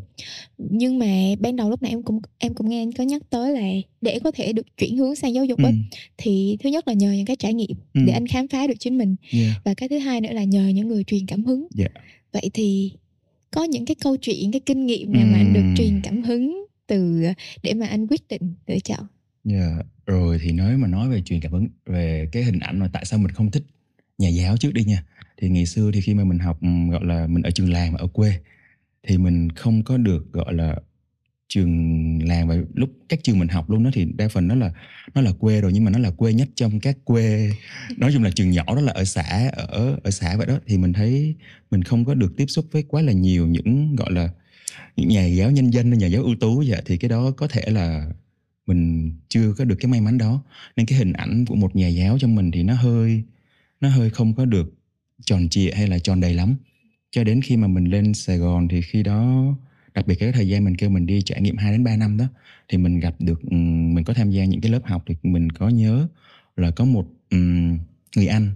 nhưng 0.58 0.98
mà 0.98 1.06
ban 1.40 1.56
đầu 1.56 1.70
lúc 1.70 1.82
này 1.82 1.90
em 1.90 2.02
cũng 2.02 2.20
em 2.38 2.54
cũng 2.54 2.68
nghe 2.68 2.82
anh 2.82 2.92
có 2.92 3.04
nhắc 3.04 3.22
tới 3.30 3.52
là 3.52 3.68
để 4.00 4.18
có 4.18 4.30
thể 4.30 4.52
được 4.52 4.76
chuyển 4.76 4.96
hướng 4.96 5.16
sang 5.16 5.34
giáo 5.34 5.44
dục 5.44 5.58
ừ. 5.58 5.64
ấy 5.64 5.74
thì 6.16 6.56
thứ 6.60 6.70
nhất 6.70 6.88
là 6.88 6.94
nhờ 6.94 7.12
những 7.12 7.26
cái 7.26 7.36
trải 7.36 7.54
nghiệm 7.54 7.76
ừ. 7.94 8.00
để 8.06 8.12
anh 8.12 8.26
khám 8.26 8.48
phá 8.48 8.66
được 8.66 8.74
chính 8.78 8.98
mình 8.98 9.16
yeah. 9.32 9.52
và 9.64 9.74
cái 9.74 9.88
thứ 9.88 9.98
hai 9.98 10.20
nữa 10.20 10.32
là 10.32 10.44
nhờ 10.44 10.68
những 10.68 10.88
người 10.88 11.04
truyền 11.04 11.26
cảm 11.26 11.44
hứng 11.44 11.66
yeah. 11.78 11.92
vậy 12.32 12.50
thì 12.54 12.92
có 13.50 13.64
những 13.64 13.84
cái 13.84 13.94
câu 13.94 14.16
chuyện 14.16 14.50
cái 14.52 14.60
kinh 14.60 14.86
nghiệm 14.86 15.12
nào 15.12 15.22
ừ. 15.22 15.28
mà 15.32 15.38
anh 15.38 15.52
được 15.52 15.74
truyền 15.76 16.00
cảm 16.02 16.22
hứng 16.22 16.66
từ 16.86 17.22
để 17.62 17.74
mà 17.74 17.86
anh 17.86 18.06
quyết 18.06 18.28
định 18.28 18.54
lựa 18.66 18.78
chọn 18.84 19.06
Yeah. 19.52 19.86
Rồi 20.06 20.38
thì 20.42 20.52
nói 20.52 20.76
mà 20.76 20.88
nói 20.88 21.08
về 21.08 21.22
truyền 21.22 21.40
cảm 21.40 21.52
hứng, 21.52 21.68
về 21.86 22.28
cái 22.32 22.44
hình 22.44 22.58
ảnh 22.58 22.78
mà 22.78 22.88
tại 22.92 23.04
sao 23.04 23.18
mình 23.18 23.32
không 23.32 23.50
thích 23.50 23.62
nhà 24.18 24.28
giáo 24.28 24.56
trước 24.56 24.74
đi 24.74 24.84
nha. 24.84 25.04
Thì 25.36 25.48
ngày 25.48 25.66
xưa 25.66 25.90
thì 25.94 26.00
khi 26.00 26.14
mà 26.14 26.24
mình 26.24 26.38
học 26.38 26.58
gọi 26.90 27.04
là, 27.04 27.26
mình 27.26 27.42
ở 27.42 27.50
trường 27.50 27.72
làng 27.72 27.92
mà 27.92 27.98
ở 27.98 28.06
quê, 28.06 28.32
thì 29.02 29.18
mình 29.18 29.50
không 29.50 29.82
có 29.82 29.96
được, 29.96 30.32
gọi 30.32 30.54
là, 30.54 30.76
trường 31.48 32.28
làng 32.28 32.48
và 32.48 32.56
lúc 32.74 32.90
các 33.08 33.20
trường 33.22 33.38
mình 33.38 33.48
học 33.48 33.70
luôn 33.70 33.84
đó 33.84 33.90
thì 33.94 34.04
đa 34.16 34.28
phần 34.28 34.48
nó 34.48 34.54
là 34.54 34.72
nó 35.14 35.20
là 35.20 35.32
quê 35.32 35.60
rồi 35.60 35.72
nhưng 35.72 35.84
mà 35.84 35.90
nó 35.90 35.98
là 35.98 36.10
quê 36.10 36.32
nhất 36.32 36.48
trong 36.54 36.80
các 36.80 36.96
quê, 37.04 37.52
nói 37.96 38.10
chung 38.14 38.22
là 38.22 38.30
trường 38.30 38.50
nhỏ 38.50 38.64
đó 38.66 38.80
là 38.80 38.92
ở 38.92 39.04
xã, 39.04 39.50
ở 39.52 39.98
ở 40.04 40.10
xã 40.10 40.36
vậy 40.36 40.46
đó 40.46 40.58
thì 40.66 40.78
mình 40.78 40.92
thấy 40.92 41.34
mình 41.70 41.82
không 41.82 42.04
có 42.04 42.14
được 42.14 42.36
tiếp 42.36 42.46
xúc 42.46 42.66
với 42.72 42.82
quá 42.82 43.02
là 43.02 43.12
nhiều 43.12 43.46
những, 43.46 43.96
gọi 43.96 44.12
là, 44.12 44.28
những 44.96 45.08
nhà 45.08 45.26
giáo 45.26 45.50
nhân 45.50 45.70
dân 45.70 45.98
nhà 45.98 46.06
giáo 46.06 46.22
ưu 46.22 46.34
tú 46.40 46.64
vậy 46.66 46.82
thì 46.86 46.96
cái 46.96 47.08
đó 47.08 47.30
có 47.30 47.48
thể 47.48 47.62
là 47.66 48.10
mình 48.70 49.12
chưa 49.28 49.54
có 49.58 49.64
được 49.64 49.76
cái 49.80 49.90
may 49.90 50.00
mắn 50.00 50.18
đó. 50.18 50.42
Nên 50.76 50.86
cái 50.86 50.98
hình 50.98 51.12
ảnh 51.12 51.44
của 51.46 51.54
một 51.54 51.76
nhà 51.76 51.88
giáo 51.88 52.18
trong 52.18 52.34
mình 52.34 52.50
thì 52.50 52.62
nó 52.62 52.74
hơi 52.74 53.22
nó 53.80 53.88
hơi 53.88 54.10
không 54.10 54.34
có 54.34 54.44
được 54.44 54.74
tròn 55.24 55.48
trịa 55.48 55.70
hay 55.70 55.86
là 55.86 55.98
tròn 55.98 56.20
đầy 56.20 56.34
lắm. 56.34 56.56
Cho 57.10 57.24
đến 57.24 57.40
khi 57.42 57.56
mà 57.56 57.68
mình 57.68 57.84
lên 57.84 58.14
Sài 58.14 58.38
Gòn 58.38 58.68
thì 58.68 58.82
khi 58.82 59.02
đó 59.02 59.44
đặc 59.94 60.06
biệt 60.06 60.14
cái 60.14 60.32
thời 60.32 60.48
gian 60.48 60.64
mình 60.64 60.76
kêu 60.76 60.90
mình 60.90 61.06
đi 61.06 61.22
trải 61.22 61.40
nghiệm 61.40 61.56
2 61.56 61.72
đến 61.72 61.84
3 61.84 61.96
năm 61.96 62.16
đó 62.16 62.24
thì 62.68 62.78
mình 62.78 63.00
gặp 63.00 63.14
được 63.18 63.42
ừ, 63.42 63.56
mình 63.94 64.04
có 64.04 64.14
tham 64.14 64.30
gia 64.30 64.44
những 64.44 64.60
cái 64.60 64.72
lớp 64.72 64.82
học 64.84 65.04
thì 65.06 65.14
mình 65.22 65.50
có 65.50 65.68
nhớ 65.68 66.08
là 66.56 66.70
có 66.70 66.84
một 66.84 67.06
um, 67.30 67.78
người 68.16 68.26
anh. 68.26 68.50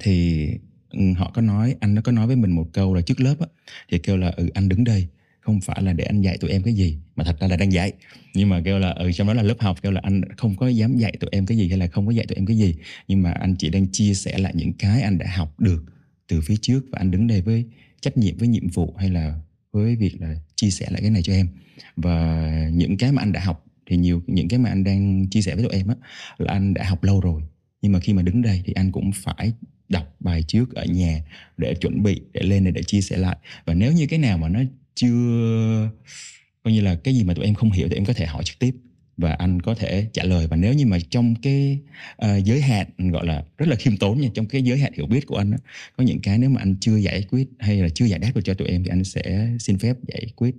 Thì 0.00 0.46
ừ, 0.90 1.00
họ 1.16 1.30
có 1.34 1.42
nói 1.42 1.76
anh 1.80 1.94
nó 1.94 2.02
có 2.02 2.12
nói 2.12 2.26
với 2.26 2.36
mình 2.36 2.50
một 2.50 2.68
câu 2.72 2.94
là 2.94 3.00
trước 3.00 3.20
lớp 3.20 3.34
á 3.40 3.46
thì 3.88 3.98
kêu 3.98 4.16
là 4.16 4.28
ừ 4.36 4.48
anh 4.54 4.68
đứng 4.68 4.84
đây 4.84 5.08
không 5.46 5.60
phải 5.60 5.82
là 5.82 5.92
để 5.92 6.04
anh 6.04 6.20
dạy 6.20 6.38
tụi 6.38 6.50
em 6.50 6.62
cái 6.62 6.74
gì, 6.74 6.98
mà 7.16 7.24
thật 7.24 7.40
ra 7.40 7.46
là 7.46 7.56
đang 7.56 7.72
dạy. 7.72 7.92
Nhưng 8.34 8.48
mà 8.48 8.60
kêu 8.64 8.78
là 8.78 8.90
ừ 8.90 9.12
trong 9.12 9.26
đó 9.26 9.34
là 9.34 9.42
lớp 9.42 9.56
học, 9.60 9.78
kêu 9.82 9.92
là 9.92 10.00
anh 10.04 10.20
không 10.36 10.56
có 10.56 10.68
dám 10.68 10.96
dạy 10.96 11.12
tụi 11.20 11.30
em 11.32 11.46
cái 11.46 11.58
gì 11.58 11.68
hay 11.68 11.78
là 11.78 11.86
không 11.86 12.06
có 12.06 12.12
dạy 12.12 12.26
tụi 12.26 12.36
em 12.36 12.46
cái 12.46 12.58
gì. 12.58 12.74
Nhưng 13.08 13.22
mà 13.22 13.32
anh 13.32 13.56
chỉ 13.58 13.70
đang 13.70 13.86
chia 13.92 14.14
sẻ 14.14 14.38
lại 14.38 14.52
những 14.56 14.72
cái 14.72 15.02
anh 15.02 15.18
đã 15.18 15.26
học 15.36 15.60
được 15.60 15.84
từ 16.28 16.40
phía 16.40 16.56
trước 16.62 16.80
và 16.90 16.98
anh 16.98 17.10
đứng 17.10 17.26
đây 17.26 17.42
với 17.42 17.64
trách 18.00 18.16
nhiệm, 18.16 18.36
với 18.36 18.48
nhiệm 18.48 18.68
vụ 18.68 18.94
hay 18.98 19.10
là 19.10 19.34
với 19.72 19.96
việc 19.96 20.20
là 20.20 20.34
chia 20.56 20.70
sẻ 20.70 20.86
lại 20.90 21.00
cái 21.00 21.10
này 21.10 21.22
cho 21.22 21.32
em. 21.32 21.48
Và 21.96 22.50
những 22.72 22.96
cái 22.96 23.12
mà 23.12 23.22
anh 23.22 23.32
đã 23.32 23.40
học 23.40 23.64
thì 23.90 23.96
nhiều, 23.96 24.22
những 24.26 24.48
cái 24.48 24.58
mà 24.58 24.70
anh 24.70 24.84
đang 24.84 25.26
chia 25.30 25.42
sẻ 25.42 25.54
với 25.54 25.64
tụi 25.64 25.72
em 25.72 25.88
á, 25.88 25.94
là 26.38 26.52
anh 26.52 26.74
đã 26.74 26.84
học 26.84 27.04
lâu 27.04 27.20
rồi. 27.20 27.42
Nhưng 27.82 27.92
mà 27.92 28.00
khi 28.00 28.12
mà 28.12 28.22
đứng 28.22 28.42
đây 28.42 28.62
thì 28.64 28.72
anh 28.72 28.92
cũng 28.92 29.10
phải 29.12 29.52
đọc 29.88 30.16
bài 30.20 30.42
trước 30.42 30.74
ở 30.74 30.84
nhà 30.84 31.24
để 31.56 31.74
chuẩn 31.74 32.02
bị, 32.02 32.20
để 32.32 32.42
lên 32.42 32.64
này 32.64 32.72
để 32.72 32.82
chia 32.82 33.00
sẻ 33.00 33.16
lại. 33.16 33.36
Và 33.64 33.74
nếu 33.74 33.92
như 33.92 34.06
cái 34.06 34.18
nào 34.18 34.38
mà 34.38 34.48
nó 34.48 34.60
chưa 34.96 35.90
coi 36.62 36.72
như 36.72 36.80
là 36.80 36.94
cái 36.94 37.14
gì 37.14 37.24
mà 37.24 37.34
tụi 37.34 37.44
em 37.44 37.54
không 37.54 37.70
hiểu 37.70 37.88
thì 37.88 37.94
em 37.94 38.04
có 38.04 38.12
thể 38.12 38.26
hỏi 38.26 38.44
trực 38.44 38.58
tiếp 38.58 38.74
và 39.16 39.32
anh 39.32 39.62
có 39.62 39.74
thể 39.74 40.06
trả 40.12 40.24
lời. 40.24 40.46
Và 40.46 40.56
nếu 40.56 40.74
như 40.74 40.86
mà 40.86 40.98
trong 41.10 41.34
cái 41.42 41.78
uh, 42.24 42.44
giới 42.44 42.60
hạn 42.60 42.86
gọi 42.98 43.26
là 43.26 43.44
rất 43.58 43.68
là 43.68 43.76
khiêm 43.76 43.96
tốn 43.96 44.20
nha 44.20 44.28
trong 44.34 44.46
cái 44.46 44.62
giới 44.62 44.78
hạn 44.78 44.92
hiểu 44.96 45.06
biết 45.06 45.26
của 45.26 45.36
anh 45.36 45.50
đó, 45.50 45.58
có 45.96 46.04
những 46.04 46.20
cái 46.20 46.38
nếu 46.38 46.50
mà 46.50 46.60
anh 46.60 46.76
chưa 46.80 46.96
giải 46.96 47.22
quyết 47.30 47.48
hay 47.58 47.76
là 47.76 47.88
chưa 47.88 48.04
giải 48.04 48.18
đáp 48.18 48.32
được 48.34 48.40
cho 48.44 48.54
tụi 48.54 48.68
em 48.68 48.84
thì 48.84 48.88
anh 48.88 49.04
sẽ 49.04 49.48
xin 49.60 49.78
phép 49.78 49.96
giải 50.08 50.26
quyết 50.36 50.54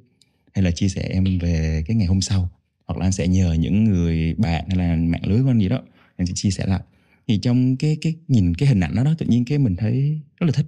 hay 0.54 0.64
là 0.64 0.72
chia 0.72 0.90
sẻ 0.90 1.02
em 1.02 1.40
về 1.40 1.84
cái 1.88 1.96
ngày 1.96 2.08
hôm 2.08 2.22
sau. 2.22 2.50
Hoặc 2.86 3.00
là 3.00 3.06
anh 3.06 3.12
sẽ 3.12 3.28
nhờ 3.28 3.54
những 3.54 3.84
người 3.84 4.34
bạn 4.34 4.66
hay 4.68 4.78
là 4.78 4.96
mạng 4.96 5.28
lưới 5.28 5.44
của 5.44 5.50
anh 5.50 5.60
gì 5.60 5.70
đó 5.70 5.82
anh 6.18 6.28
sẽ 6.28 6.34
chia 6.36 6.52
sẻ 6.52 6.66
lại. 6.66 6.82
Thì 7.28 7.38
trong 7.38 7.78
cái 7.78 7.98
cái 8.02 8.16
nhìn 8.28 8.54
cái 8.56 8.70
hình 8.70 8.80
ảnh 8.80 8.96
đó 8.96 9.04
đó 9.04 9.14
tự 9.18 9.26
nhiên 9.26 9.46
cái 9.46 9.58
mình 9.58 9.76
thấy 9.76 10.20
rất 10.38 10.46
là 10.46 10.52
thích. 10.52 10.66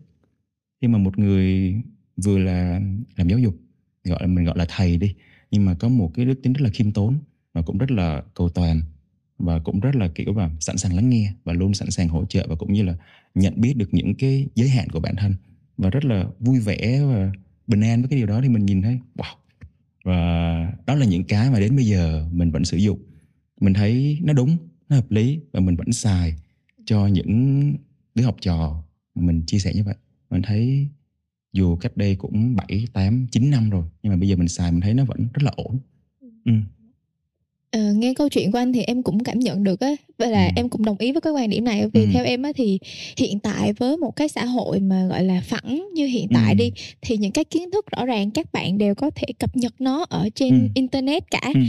Khi 0.81 0.87
mà 0.87 0.97
một 0.97 1.19
người 1.19 1.75
vừa 2.23 2.37
là 2.37 2.81
làm 3.15 3.29
giáo 3.29 3.39
dục, 3.39 3.55
gọi 4.03 4.17
là, 4.21 4.27
mình 4.27 4.45
gọi 4.45 4.57
là 4.57 4.65
thầy 4.69 4.97
đi. 4.97 5.15
Nhưng 5.51 5.65
mà 5.65 5.73
có 5.73 5.89
một 5.89 6.11
cái 6.15 6.25
đức 6.25 6.39
tính 6.43 6.53
rất 6.53 6.61
là 6.61 6.69
khiêm 6.69 6.91
tốn 6.91 7.19
và 7.53 7.61
cũng 7.61 7.77
rất 7.77 7.91
là 7.91 8.23
cầu 8.33 8.49
toàn 8.49 8.81
và 9.37 9.59
cũng 9.59 9.79
rất 9.79 9.95
là, 9.95 10.07
kiểu 10.15 10.37
là, 10.37 10.49
sẵn 10.59 10.77
sàng 10.77 10.95
lắng 10.95 11.09
nghe 11.09 11.33
và 11.43 11.53
luôn 11.53 11.73
sẵn 11.73 11.91
sàng 11.91 12.07
hỗ 12.07 12.25
trợ 12.25 12.45
và 12.49 12.55
cũng 12.55 12.73
như 12.73 12.83
là 12.83 12.95
nhận 13.35 13.61
biết 13.61 13.77
được 13.77 13.93
những 13.93 14.15
cái 14.15 14.47
giới 14.55 14.69
hạn 14.69 14.89
của 14.89 14.99
bản 14.99 15.15
thân. 15.15 15.35
Và 15.77 15.89
rất 15.89 16.05
là 16.05 16.25
vui 16.39 16.59
vẻ 16.59 17.01
và 17.03 17.31
bình 17.67 17.81
an 17.81 18.01
với 18.01 18.09
cái 18.09 18.19
điều 18.19 18.27
đó 18.27 18.41
thì 18.41 18.49
mình 18.49 18.65
nhìn 18.65 18.81
thấy, 18.81 18.99
wow! 19.15 19.35
Và 20.03 20.73
đó 20.87 20.95
là 20.95 21.05
những 21.05 21.23
cái 21.23 21.49
mà 21.51 21.59
đến 21.59 21.75
bây 21.75 21.85
giờ 21.85 22.29
mình 22.31 22.51
vẫn 22.51 22.65
sử 22.65 22.77
dụng. 22.77 22.99
Mình 23.61 23.73
thấy 23.73 24.19
nó 24.23 24.33
đúng, 24.33 24.57
nó 24.89 24.95
hợp 24.95 25.11
lý 25.11 25.39
và 25.51 25.59
mình 25.59 25.75
vẫn 25.75 25.91
xài 25.91 26.35
cho 26.85 27.07
những 27.07 27.73
đứa 28.15 28.23
học 28.23 28.35
trò 28.41 28.83
mà 29.15 29.25
mình 29.25 29.43
chia 29.47 29.59
sẻ 29.59 29.73
như 29.73 29.83
vậy. 29.83 29.95
Mình 30.29 30.41
thấy 30.41 30.87
dù 31.53 31.75
cách 31.75 31.97
đây 31.97 32.15
cũng 32.15 32.55
7, 32.55 32.87
8, 32.93 33.27
9 33.31 33.49
năm 33.49 33.69
rồi 33.69 33.83
nhưng 34.03 34.11
mà 34.11 34.17
bây 34.17 34.29
giờ 34.29 34.35
mình 34.35 34.47
xài 34.47 34.71
mình 34.71 34.81
thấy 34.81 34.93
nó 34.93 35.05
vẫn 35.05 35.27
rất 35.33 35.43
là 35.43 35.51
ổn 35.55 35.79
ừ. 36.45 36.51
Ờ, 37.71 37.93
nghe 37.93 38.13
câu 38.13 38.29
chuyện 38.29 38.51
của 38.51 38.57
anh 38.57 38.73
thì 38.73 38.81
em 38.81 39.03
cũng 39.03 39.23
cảm 39.23 39.39
nhận 39.39 39.63
được 39.63 39.79
á 39.79 39.95
và 40.17 40.25
là 40.27 40.45
Ừ. 40.45 40.51
em 40.55 40.69
cũng 40.69 40.85
đồng 40.85 40.97
ý 40.99 41.11
với 41.11 41.21
cái 41.21 41.33
quan 41.33 41.49
điểm 41.49 41.63
này 41.63 41.87
vì 41.93 42.01
Ừ. 42.01 42.07
theo 42.13 42.25
em 42.25 42.41
á 42.43 42.51
thì 42.55 42.79
hiện 43.17 43.39
tại 43.39 43.73
với 43.73 43.97
một 43.97 44.15
cái 44.15 44.27
xã 44.29 44.45
hội 44.45 44.79
mà 44.79 45.05
gọi 45.07 45.23
là 45.23 45.41
phẳng 45.41 45.87
như 45.93 46.05
hiện 46.07 46.27
tại 46.33 46.53
Ừ. 46.53 46.57
đi 46.57 46.71
thì 47.01 47.17
những 47.17 47.31
cái 47.31 47.43
kiến 47.45 47.71
thức 47.71 47.85
rõ 47.97 48.05
ràng 48.05 48.31
các 48.31 48.51
bạn 48.51 48.77
đều 48.77 48.95
có 48.95 49.09
thể 49.15 49.27
cập 49.39 49.55
nhật 49.57 49.73
nó 49.79 50.05
ở 50.09 50.29
trên 50.35 50.49
Ừ. 50.49 50.67
internet 50.75 51.31
cả 51.31 51.51
Ừ. 51.53 51.59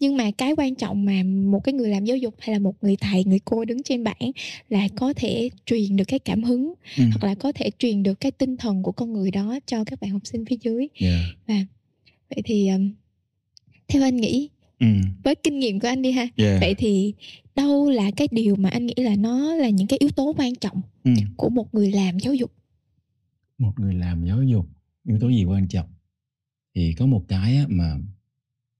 nhưng 0.00 0.16
mà 0.16 0.30
cái 0.30 0.52
quan 0.56 0.74
trọng 0.74 1.04
mà 1.04 1.22
một 1.22 1.60
cái 1.64 1.72
người 1.72 1.88
làm 1.88 2.04
giáo 2.04 2.16
dục 2.16 2.34
hay 2.38 2.52
là 2.54 2.58
một 2.58 2.74
người 2.82 2.96
thầy 2.96 3.24
người 3.24 3.40
cô 3.44 3.64
đứng 3.64 3.82
trên 3.82 4.04
bảng 4.04 4.30
là 4.68 4.88
có 4.96 5.12
thể 5.12 5.50
truyền 5.66 5.96
được 5.96 6.04
cái 6.08 6.18
cảm 6.18 6.42
hứng 6.42 6.74
Ừ. 6.98 7.04
hoặc 7.10 7.24
là 7.26 7.34
có 7.34 7.52
thể 7.52 7.70
truyền 7.78 8.02
được 8.02 8.20
cái 8.20 8.30
tinh 8.32 8.56
thần 8.56 8.82
của 8.82 8.92
con 8.92 9.12
người 9.12 9.30
đó 9.30 9.58
cho 9.66 9.84
các 9.84 10.00
bạn 10.00 10.10
học 10.10 10.22
sinh 10.24 10.44
phía 10.44 10.56
dưới 10.62 10.86
Yeah. 11.00 11.66
vậy 12.30 12.42
thì 12.44 12.68
theo 13.88 14.02
anh 14.02 14.16
nghĩ 14.16 14.48
Ừ. 14.80 14.86
với 15.24 15.34
kinh 15.34 15.58
nghiệm 15.58 15.80
của 15.80 15.88
anh 15.88 16.02
đi 16.02 16.12
ha 16.12 16.26
Yeah. 16.36 16.60
vậy 16.60 16.74
thì 16.78 17.14
đâu 17.56 17.90
là 17.90 18.10
cái 18.16 18.28
điều 18.30 18.56
mà 18.56 18.68
anh 18.68 18.86
nghĩ 18.86 18.94
là 18.96 19.16
nó 19.16 19.54
là 19.54 19.68
những 19.68 19.86
cái 19.86 19.98
yếu 19.98 20.10
tố 20.10 20.34
quan 20.38 20.54
trọng 20.54 20.80
Ừ. 21.04 21.10
của 21.36 21.48
một 21.48 21.74
người 21.74 21.90
làm 21.92 22.18
giáo 22.18 22.34
dục 22.34 22.52
một 23.58 23.72
người 23.80 23.94
làm 23.94 24.24
giáo 24.24 24.42
dục 24.42 24.66
yếu 25.04 25.18
tố 25.20 25.28
gì 25.28 25.44
quan 25.44 25.68
trọng 25.68 25.86
thì 26.74 26.94
có 26.98 27.06
một 27.06 27.24
cái 27.28 27.58
mà 27.68 27.96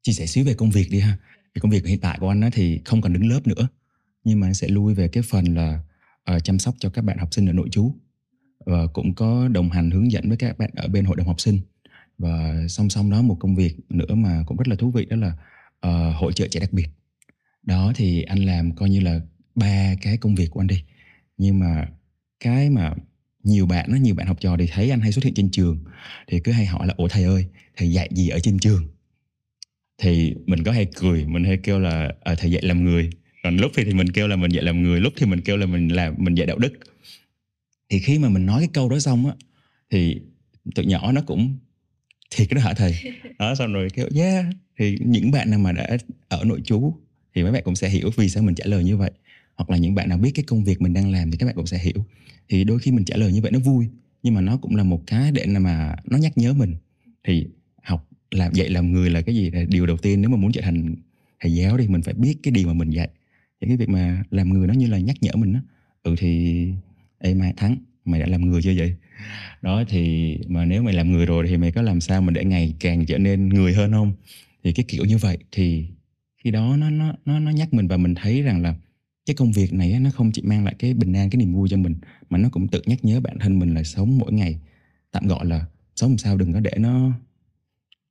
chia 0.02 0.12
sẻ 0.12 0.26
xíu 0.26 0.44
về 0.44 0.54
công 0.54 0.70
việc 0.70 0.88
đi 0.90 1.00
ha 1.00 1.18
thì 1.54 1.60
công 1.60 1.70
việc 1.70 1.86
hiện 1.86 2.00
tại 2.00 2.18
của 2.20 2.28
anh 2.28 2.50
thì 2.52 2.80
không 2.84 3.00
còn 3.00 3.12
đứng 3.12 3.28
lớp 3.28 3.46
nữa 3.46 3.68
nhưng 4.24 4.40
mà 4.40 4.46
anh 4.46 4.54
sẽ 4.54 4.68
lui 4.68 4.94
về 4.94 5.08
cái 5.08 5.22
phần 5.22 5.54
là 5.54 5.80
ờ, 6.24 6.40
chăm 6.40 6.58
sóc 6.58 6.74
cho 6.78 6.90
các 6.90 7.02
bạn 7.04 7.18
học 7.18 7.34
sinh 7.34 7.46
ở 7.46 7.52
nội 7.52 7.68
trú 7.70 7.94
và 8.66 8.86
cũng 8.86 9.14
có 9.14 9.48
đồng 9.48 9.70
hành 9.70 9.90
hướng 9.90 10.12
dẫn 10.12 10.28
với 10.28 10.36
các 10.36 10.58
bạn 10.58 10.70
ở 10.76 10.88
bên 10.88 11.04
hội 11.04 11.16
đồng 11.16 11.26
học 11.26 11.40
sinh 11.40 11.60
và 12.18 12.54
song 12.68 12.90
song 12.90 13.10
đó 13.10 13.22
một 13.22 13.36
công 13.40 13.56
việc 13.56 13.76
nữa 13.88 14.14
mà 14.14 14.42
cũng 14.46 14.56
rất 14.56 14.68
là 14.68 14.76
thú 14.76 14.90
vị 14.90 15.04
đó 15.04 15.16
là 15.16 15.36
uh, 15.86 16.14
hỗ 16.14 16.32
trợ 16.32 16.48
trẻ 16.50 16.60
đặc 16.60 16.72
biệt. 16.72 16.88
Đó 17.62 17.92
thì 17.94 18.22
anh 18.22 18.38
làm 18.38 18.74
coi 18.74 18.90
như 18.90 19.00
là 19.00 19.20
ba 19.54 19.94
cái 20.02 20.16
công 20.16 20.34
việc 20.34 20.50
của 20.50 20.60
anh 20.60 20.66
đi. 20.66 20.82
Nhưng 21.36 21.58
mà 21.58 21.88
cái 22.40 22.70
mà 22.70 22.94
nhiều 23.42 23.66
bạn 23.66 23.86
nó 23.90 23.96
nhiều 23.96 24.14
bạn 24.14 24.26
học 24.26 24.40
trò 24.40 24.56
thì 24.56 24.66
thấy 24.66 24.90
anh 24.90 25.00
hay 25.00 25.12
xuất 25.12 25.24
hiện 25.24 25.34
trên 25.34 25.50
trường 25.50 25.84
thì 26.26 26.40
cứ 26.40 26.52
hay 26.52 26.66
hỏi 26.66 26.86
là 26.86 26.94
ủa 26.96 27.08
thầy 27.08 27.24
ơi 27.24 27.46
thầy 27.76 27.92
dạy 27.92 28.08
gì 28.12 28.28
ở 28.28 28.38
trên 28.38 28.58
trường? 28.58 28.88
Thì 29.98 30.34
mình 30.46 30.64
có 30.64 30.72
hay 30.72 30.86
cười 30.96 31.26
mình 31.26 31.44
hay 31.44 31.56
kêu 31.56 31.78
là 31.78 32.12
à, 32.20 32.34
thầy 32.38 32.50
dạy 32.50 32.62
làm 32.62 32.84
người. 32.84 33.10
Còn 33.42 33.56
lúc 33.56 33.72
thì, 33.74 33.84
thì 33.84 33.94
mình 33.94 34.12
kêu 34.12 34.28
là 34.28 34.36
mình 34.36 34.50
dạy 34.50 34.64
làm 34.64 34.82
người 34.82 35.00
lúc 35.00 35.12
thì 35.16 35.26
mình 35.26 35.40
kêu 35.40 35.56
là 35.56 35.66
mình 35.66 35.88
làm 35.88 36.14
mình 36.18 36.34
dạy 36.34 36.46
đạo 36.46 36.58
đức. 36.58 36.72
Thì 37.88 37.98
khi 37.98 38.18
mà 38.18 38.28
mình 38.28 38.46
nói 38.46 38.60
cái 38.60 38.70
câu 38.72 38.88
đó 38.88 38.98
xong 38.98 39.26
á 39.26 39.32
thì 39.90 40.20
tụi 40.74 40.86
nhỏ 40.86 41.12
nó 41.12 41.20
cũng 41.20 41.58
thiệt 42.30 42.48
đó 42.50 42.60
hả 42.60 42.74
thầy? 42.74 42.94
Đó 43.38 43.54
xong 43.54 43.72
rồi 43.72 43.88
kêu 43.94 44.08
yeah. 44.14 44.44
Thì 44.78 44.98
những 45.00 45.30
bạn 45.30 45.50
nào 45.50 45.58
mà 45.58 45.72
đã 45.72 45.96
ở 46.28 46.44
nội 46.44 46.60
trú 46.64 46.94
thì 47.34 47.42
mấy 47.42 47.52
bạn 47.52 47.62
cũng 47.64 47.76
sẽ 47.76 47.88
hiểu 47.88 48.10
vì 48.16 48.28
sao 48.28 48.42
mình 48.42 48.54
trả 48.54 48.64
lời 48.64 48.84
như 48.84 48.96
vậy. 48.96 49.10
Hoặc 49.54 49.70
là 49.70 49.76
những 49.76 49.94
bạn 49.94 50.08
nào 50.08 50.18
biết 50.18 50.30
cái 50.34 50.44
công 50.44 50.64
việc 50.64 50.80
mình 50.80 50.94
đang 50.94 51.10
làm 51.12 51.30
thì 51.30 51.36
các 51.36 51.46
bạn 51.46 51.54
cũng 51.54 51.66
sẽ 51.66 51.78
hiểu. 51.78 52.04
Thì 52.48 52.64
đôi 52.64 52.78
khi 52.78 52.90
mình 52.90 53.04
trả 53.04 53.16
lời 53.16 53.32
như 53.32 53.42
vậy 53.42 53.50
nó 53.50 53.58
vui 53.58 53.88
nhưng 54.22 54.34
mà 54.34 54.40
nó 54.40 54.56
cũng 54.56 54.76
là 54.76 54.82
một 54.82 55.02
cái 55.06 55.32
để 55.32 55.46
mà 55.46 55.96
nó 56.04 56.18
nhắc 56.18 56.38
nhớ 56.38 56.52
mình. 56.52 56.74
Thì 57.24 57.46
học 57.82 58.08
làm 58.30 58.52
dạy 58.52 58.68
làm 58.68 58.92
người 58.92 59.10
là 59.10 59.20
cái 59.20 59.34
gì? 59.34 59.50
Là 59.50 59.64
điều 59.68 59.86
đầu 59.86 59.96
tiên 59.96 60.20
nếu 60.20 60.30
mà 60.30 60.36
muốn 60.36 60.52
trở 60.52 60.60
thành 60.60 60.94
thầy 61.40 61.54
giáo 61.54 61.78
thì 61.78 61.88
mình 61.88 62.02
phải 62.02 62.14
biết 62.14 62.36
cái 62.42 62.52
điều 62.52 62.66
mà 62.66 62.72
mình 62.72 62.90
dạy. 62.90 63.08
Thì 63.60 63.66
cái 63.66 63.76
việc 63.76 63.88
mà 63.88 64.24
làm 64.30 64.48
người 64.52 64.66
nó 64.66 64.74
như 64.74 64.86
là 64.86 64.98
nhắc 64.98 65.16
nhở 65.20 65.32
mình 65.34 65.52
đó 65.52 65.60
ừ 66.02 66.14
thì 66.18 66.66
ê 67.18 67.34
mai 67.34 67.52
thắng 67.56 67.76
mày 68.04 68.20
đã 68.20 68.26
làm 68.26 68.50
người 68.50 68.62
chưa 68.62 68.72
vậy 68.76 68.94
đó 69.62 69.84
thì 69.88 70.36
mà 70.48 70.64
nếu 70.64 70.82
mày 70.82 70.94
làm 70.94 71.12
người 71.12 71.26
rồi 71.26 71.46
thì 71.48 71.56
mày 71.56 71.72
có 71.72 71.82
làm 71.82 72.00
sao 72.00 72.22
mà 72.22 72.30
để 72.32 72.44
ngày 72.44 72.74
càng 72.80 73.06
trở 73.06 73.18
nên 73.18 73.48
người 73.48 73.74
hơn 73.74 73.92
không? 73.92 74.12
Thì 74.64 74.72
cái 74.72 74.84
kiểu 74.88 75.04
như 75.04 75.18
vậy 75.18 75.38
thì 75.52 75.86
khi 76.44 76.50
đó 76.50 76.76
nó 76.76 76.90
nó 76.90 77.12
nó 77.24 77.38
nó 77.38 77.50
nhắc 77.50 77.74
mình 77.74 77.88
và 77.88 77.96
mình 77.96 78.14
thấy 78.14 78.42
rằng 78.42 78.62
là 78.62 78.74
cái 79.26 79.34
công 79.34 79.52
việc 79.52 79.72
này 79.72 79.92
á, 79.92 79.98
nó 79.98 80.10
không 80.10 80.32
chỉ 80.32 80.42
mang 80.42 80.64
lại 80.64 80.74
cái 80.78 80.94
bình 80.94 81.12
an 81.12 81.30
cái 81.30 81.38
niềm 81.38 81.54
vui 81.54 81.68
cho 81.68 81.76
mình 81.76 81.94
mà 82.30 82.38
nó 82.38 82.48
cũng 82.52 82.68
tự 82.68 82.82
nhắc 82.86 83.04
nhớ 83.04 83.20
bản 83.20 83.38
thân 83.38 83.58
mình 83.58 83.74
là 83.74 83.82
sống 83.82 84.18
mỗi 84.18 84.32
ngày 84.32 84.58
tạm 85.12 85.26
gọi 85.26 85.46
là 85.46 85.66
sống 85.96 86.10
làm 86.10 86.18
sao 86.18 86.36
đừng 86.36 86.52
có 86.52 86.60
để 86.60 86.72
nó 86.78 87.12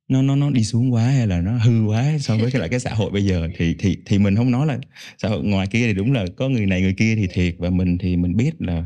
nó 0.07 0.21
nó 0.21 0.35
nó 0.35 0.49
đi 0.49 0.63
xuống 0.63 0.93
quá 0.93 1.03
hay 1.03 1.27
là 1.27 1.41
nó 1.41 1.57
hư 1.57 1.85
quá 1.85 2.17
so 2.19 2.37
với 2.37 2.51
cái 2.51 2.59
lại 2.59 2.69
cái 2.69 2.79
xã 2.79 2.93
hội 2.93 3.11
bây 3.11 3.25
giờ. 3.25 3.47
Thì 3.57 3.75
thì 3.79 3.97
thì 4.05 4.19
mình 4.19 4.35
không 4.35 4.51
nói 4.51 4.67
là 4.67 4.79
xã 5.17 5.29
hội 5.29 5.43
ngoài 5.43 5.67
kia 5.67 5.87
thì 5.87 5.93
đúng 5.93 6.11
là 6.11 6.25
có 6.35 6.49
người 6.49 6.65
này 6.65 6.81
người 6.81 6.93
kia 6.93 7.15
thì 7.15 7.27
thiệt 7.27 7.55
và 7.57 7.69
mình 7.69 7.97
thì 7.97 8.17
mình 8.17 8.37
biết 8.37 8.61
là 8.61 8.85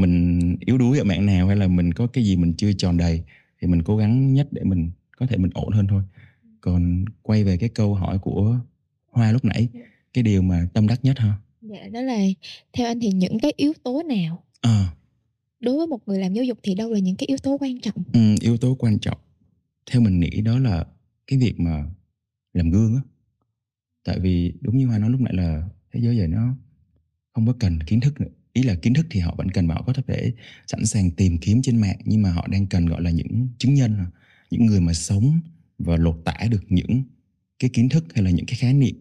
mình 0.00 0.56
yếu 0.66 0.78
đuối 0.78 0.98
ở 0.98 1.04
mạng 1.04 1.26
nào 1.26 1.46
hay 1.46 1.56
là 1.56 1.68
mình 1.68 1.92
có 1.92 2.06
cái 2.06 2.24
gì 2.24 2.36
mình 2.36 2.54
chưa 2.56 2.72
tròn 2.72 2.96
đầy 2.96 3.22
thì 3.60 3.68
mình 3.68 3.82
cố 3.82 3.96
gắng 3.96 4.34
nhất 4.34 4.48
để 4.50 4.62
mình 4.64 4.90
có 5.16 5.26
thể 5.26 5.36
mình 5.36 5.50
ổn 5.54 5.72
hơn 5.72 5.86
thôi. 5.86 6.02
Còn 6.60 7.04
quay 7.22 7.44
về 7.44 7.56
cái 7.56 7.68
câu 7.68 7.94
hỏi 7.94 8.18
của 8.18 8.60
hoa 9.10 9.32
lúc 9.32 9.44
nãy 9.44 9.68
cái 10.14 10.24
điều 10.24 10.42
mà 10.42 10.68
tâm 10.74 10.86
đắc 10.86 11.04
nhất 11.04 11.18
ha 11.18 11.34
dạ 11.60 11.88
đó 11.92 12.02
là 12.02 12.18
theo 12.72 12.86
anh 12.86 13.00
thì 13.00 13.08
những 13.12 13.38
cái 13.38 13.52
yếu 13.56 13.72
tố 13.82 14.02
nào 14.02 14.44
à, 14.60 14.94
đối 15.60 15.76
với 15.76 15.86
một 15.86 16.08
người 16.08 16.18
làm 16.18 16.34
giáo 16.34 16.44
dục 16.44 16.58
thì 16.62 16.74
đâu 16.74 16.92
là 16.92 16.98
những 16.98 17.16
cái 17.16 17.26
yếu 17.26 17.38
tố 17.38 17.56
quan 17.60 17.80
trọng? 17.80 18.02
Ừ, 18.12 18.34
yếu 18.40 18.56
tố 18.56 18.76
quan 18.78 18.98
trọng. 18.98 19.18
Theo 19.90 20.00
mình 20.00 20.20
nghĩ 20.20 20.40
đó 20.40 20.58
là 20.58 20.86
cái 21.26 21.38
việc 21.38 21.60
mà 21.60 21.84
làm 22.52 22.70
gương 22.70 22.94
á. 22.94 23.00
Tại 24.04 24.20
vì 24.20 24.52
đúng 24.60 24.78
như 24.78 24.86
hoa 24.86 24.98
nói 24.98 25.10
lúc 25.10 25.20
nãy 25.20 25.34
là 25.34 25.68
thế 25.92 26.00
giới 26.00 26.16
giờ 26.16 26.26
nó 26.26 26.54
không 27.32 27.46
có 27.46 27.54
cần 27.58 27.78
kiến 27.82 28.00
thức 28.00 28.20
nữa 28.20 28.30
ý 28.52 28.62
là 28.62 28.74
kiến 28.74 28.94
thức 28.94 29.06
thì 29.10 29.20
họ 29.20 29.34
vẫn 29.38 29.50
cần 29.50 29.66
và 29.66 29.74
họ 29.74 29.82
có 29.82 29.92
thể 29.92 30.32
sẵn 30.66 30.86
sàng 30.86 31.10
tìm 31.10 31.38
kiếm 31.38 31.62
trên 31.62 31.76
mạng, 31.76 31.98
nhưng 32.04 32.22
mà 32.22 32.32
họ 32.32 32.46
đang 32.46 32.66
cần, 32.66 32.86
gọi 32.86 33.02
là, 33.02 33.10
những 33.10 33.48
chứng 33.58 33.74
nhân, 33.74 33.96
những 34.50 34.66
người 34.66 34.80
mà 34.80 34.92
sống 34.92 35.40
và 35.78 35.96
lột 35.96 36.22
tả 36.24 36.34
được 36.50 36.64
những 36.68 37.02
cái 37.58 37.70
kiến 37.70 37.88
thức 37.88 38.04
hay 38.14 38.24
là 38.24 38.30
những 38.30 38.46
cái 38.46 38.56
khái 38.56 38.74
niệm. 38.74 38.94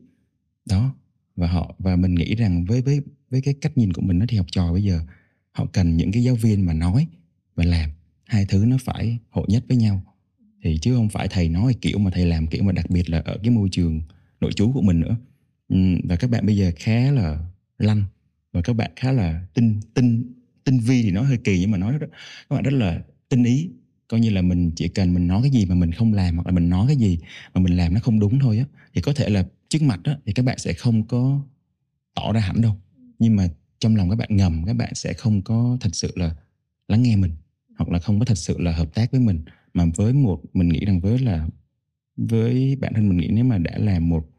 Đó, 0.65 0.95
và 1.35 1.47
họ, 1.47 1.75
và 1.79 1.95
mình 1.95 2.15
nghĩ 2.15 2.35
rằng 2.35 2.65
với 2.65 2.81
với 2.81 3.01
với 3.29 3.41
cái 3.41 3.53
cách 3.53 3.77
nhìn 3.77 3.93
của 3.93 4.01
mình 4.01 4.19
đó 4.19 4.25
thì 4.29 4.37
học 4.37 4.47
trò 4.51 4.73
bây 4.73 4.83
giờ, 4.83 5.01
họ 5.51 5.65
cần 5.65 5.97
những 5.97 6.11
cái 6.11 6.23
giáo 6.23 6.35
viên 6.35 6.65
mà 6.65 6.73
nói 6.73 7.07
và 7.55 7.65
làm, 7.65 7.89
hai 8.25 8.45
thứ 8.45 8.65
nó 8.67 8.77
phải 8.83 9.17
hội 9.29 9.45
nhất 9.49 9.63
với 9.67 9.77
nhau. 9.77 10.03
Thì 10.63 10.77
chứ 10.81 10.95
không 10.95 11.09
phải 11.09 11.27
thầy 11.27 11.49
nói 11.49 11.75
kiểu 11.81 11.99
mà 11.99 12.11
thầy 12.11 12.25
làm 12.25 12.47
kiểu 12.47 12.63
mà 12.63 12.71
đặc 12.71 12.89
biệt 12.89 13.09
là 13.09 13.19
ở 13.19 13.37
cái 13.43 13.51
môi 13.51 13.69
trường 13.71 14.01
nội 14.41 14.51
trú 14.53 14.71
của 14.73 14.81
mình 14.81 14.99
nữa. 14.99 15.17
Và 16.03 16.15
các 16.15 16.29
bạn 16.29 16.45
bây 16.45 16.57
giờ 16.57 16.71
khá 16.75 17.11
là 17.11 17.39
lanh 17.77 18.03
và 18.53 18.61
các 18.61 18.73
bạn 18.73 18.91
khá 18.95 19.11
là 19.11 19.45
tinh 19.53 19.79
tinh 19.93 20.33
tinh 20.63 20.79
vi 20.79 21.03
thì 21.03 21.11
nói 21.11 21.25
hơi 21.25 21.37
kỳ 21.37 21.59
nhưng 21.59 21.71
mà 21.71 21.77
nói 21.77 21.97
rất 21.97 22.07
các 22.49 22.55
bạn 22.55 22.63
rất 22.63 22.73
là 22.73 23.01
tinh 23.29 23.43
ý. 23.43 23.69
Coi 24.07 24.19
như 24.19 24.29
là 24.29 24.41
mình 24.41 24.71
chỉ 24.75 24.87
cần 24.87 25.13
mình 25.13 25.27
nói 25.27 25.41
cái 25.41 25.51
gì 25.51 25.65
mà 25.65 25.75
mình 25.75 25.91
không 25.91 26.13
làm 26.13 26.35
hoặc 26.35 26.47
là 26.47 26.51
mình 26.51 26.69
nói 26.69 26.85
cái 26.87 26.95
gì 26.95 27.19
mà 27.53 27.61
mình 27.61 27.77
làm 27.77 27.93
nó 27.93 27.99
không 27.99 28.19
đúng 28.19 28.39
thôi 28.39 28.57
á 28.57 28.65
thì 28.93 29.01
có 29.01 29.13
thể 29.13 29.29
là 29.29 29.45
trước 29.69 29.81
mặt 29.81 29.99
á 30.03 30.17
thì 30.25 30.33
các 30.33 30.45
bạn 30.45 30.57
sẽ 30.57 30.73
không 30.73 31.07
có 31.07 31.41
tỏ 32.15 32.33
ra 32.33 32.39
hẳn 32.39 32.61
đâu. 32.61 32.75
Nhưng 33.19 33.35
mà 33.35 33.47
trong 33.79 33.95
lòng 33.95 34.09
các 34.09 34.15
bạn 34.15 34.29
ngầm 34.31 34.63
các 34.65 34.73
bạn 34.73 34.95
sẽ 34.95 35.13
không 35.13 35.41
có 35.41 35.77
thật 35.81 35.95
sự 35.95 36.11
là 36.15 36.35
lắng 36.87 37.03
nghe 37.03 37.15
mình 37.15 37.31
hoặc 37.77 37.89
là 37.89 37.99
không 37.99 38.19
có 38.19 38.25
thật 38.25 38.37
sự 38.37 38.57
là 38.59 38.71
hợp 38.71 38.93
tác 38.93 39.11
với 39.11 39.21
mình. 39.21 39.41
Mà 39.73 39.85
với 39.95 40.13
một 40.13 40.41
mình 40.53 40.69
nghĩ 40.69 40.85
rằng 40.85 40.99
với 40.99 41.19
là 41.19 41.47
với 42.17 42.75
bản 42.75 42.93
thân 42.93 43.09
mình 43.09 43.17
nghĩ 43.17 43.27
nếu 43.31 43.43
mà 43.43 43.57
đã 43.57 43.77
làm 43.77 44.09
một 44.09 44.29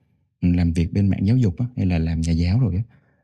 làm 0.40 0.72
việc 0.72 0.92
bên 0.92 1.08
mạng 1.08 1.26
giáo 1.26 1.36
dục 1.36 1.58
á, 1.58 1.66
hay 1.76 1.86
là 1.86 1.98
làm 1.98 2.20
nhà 2.20 2.32
giáo 2.32 2.60
rồi 2.60 2.76
á 2.76 2.82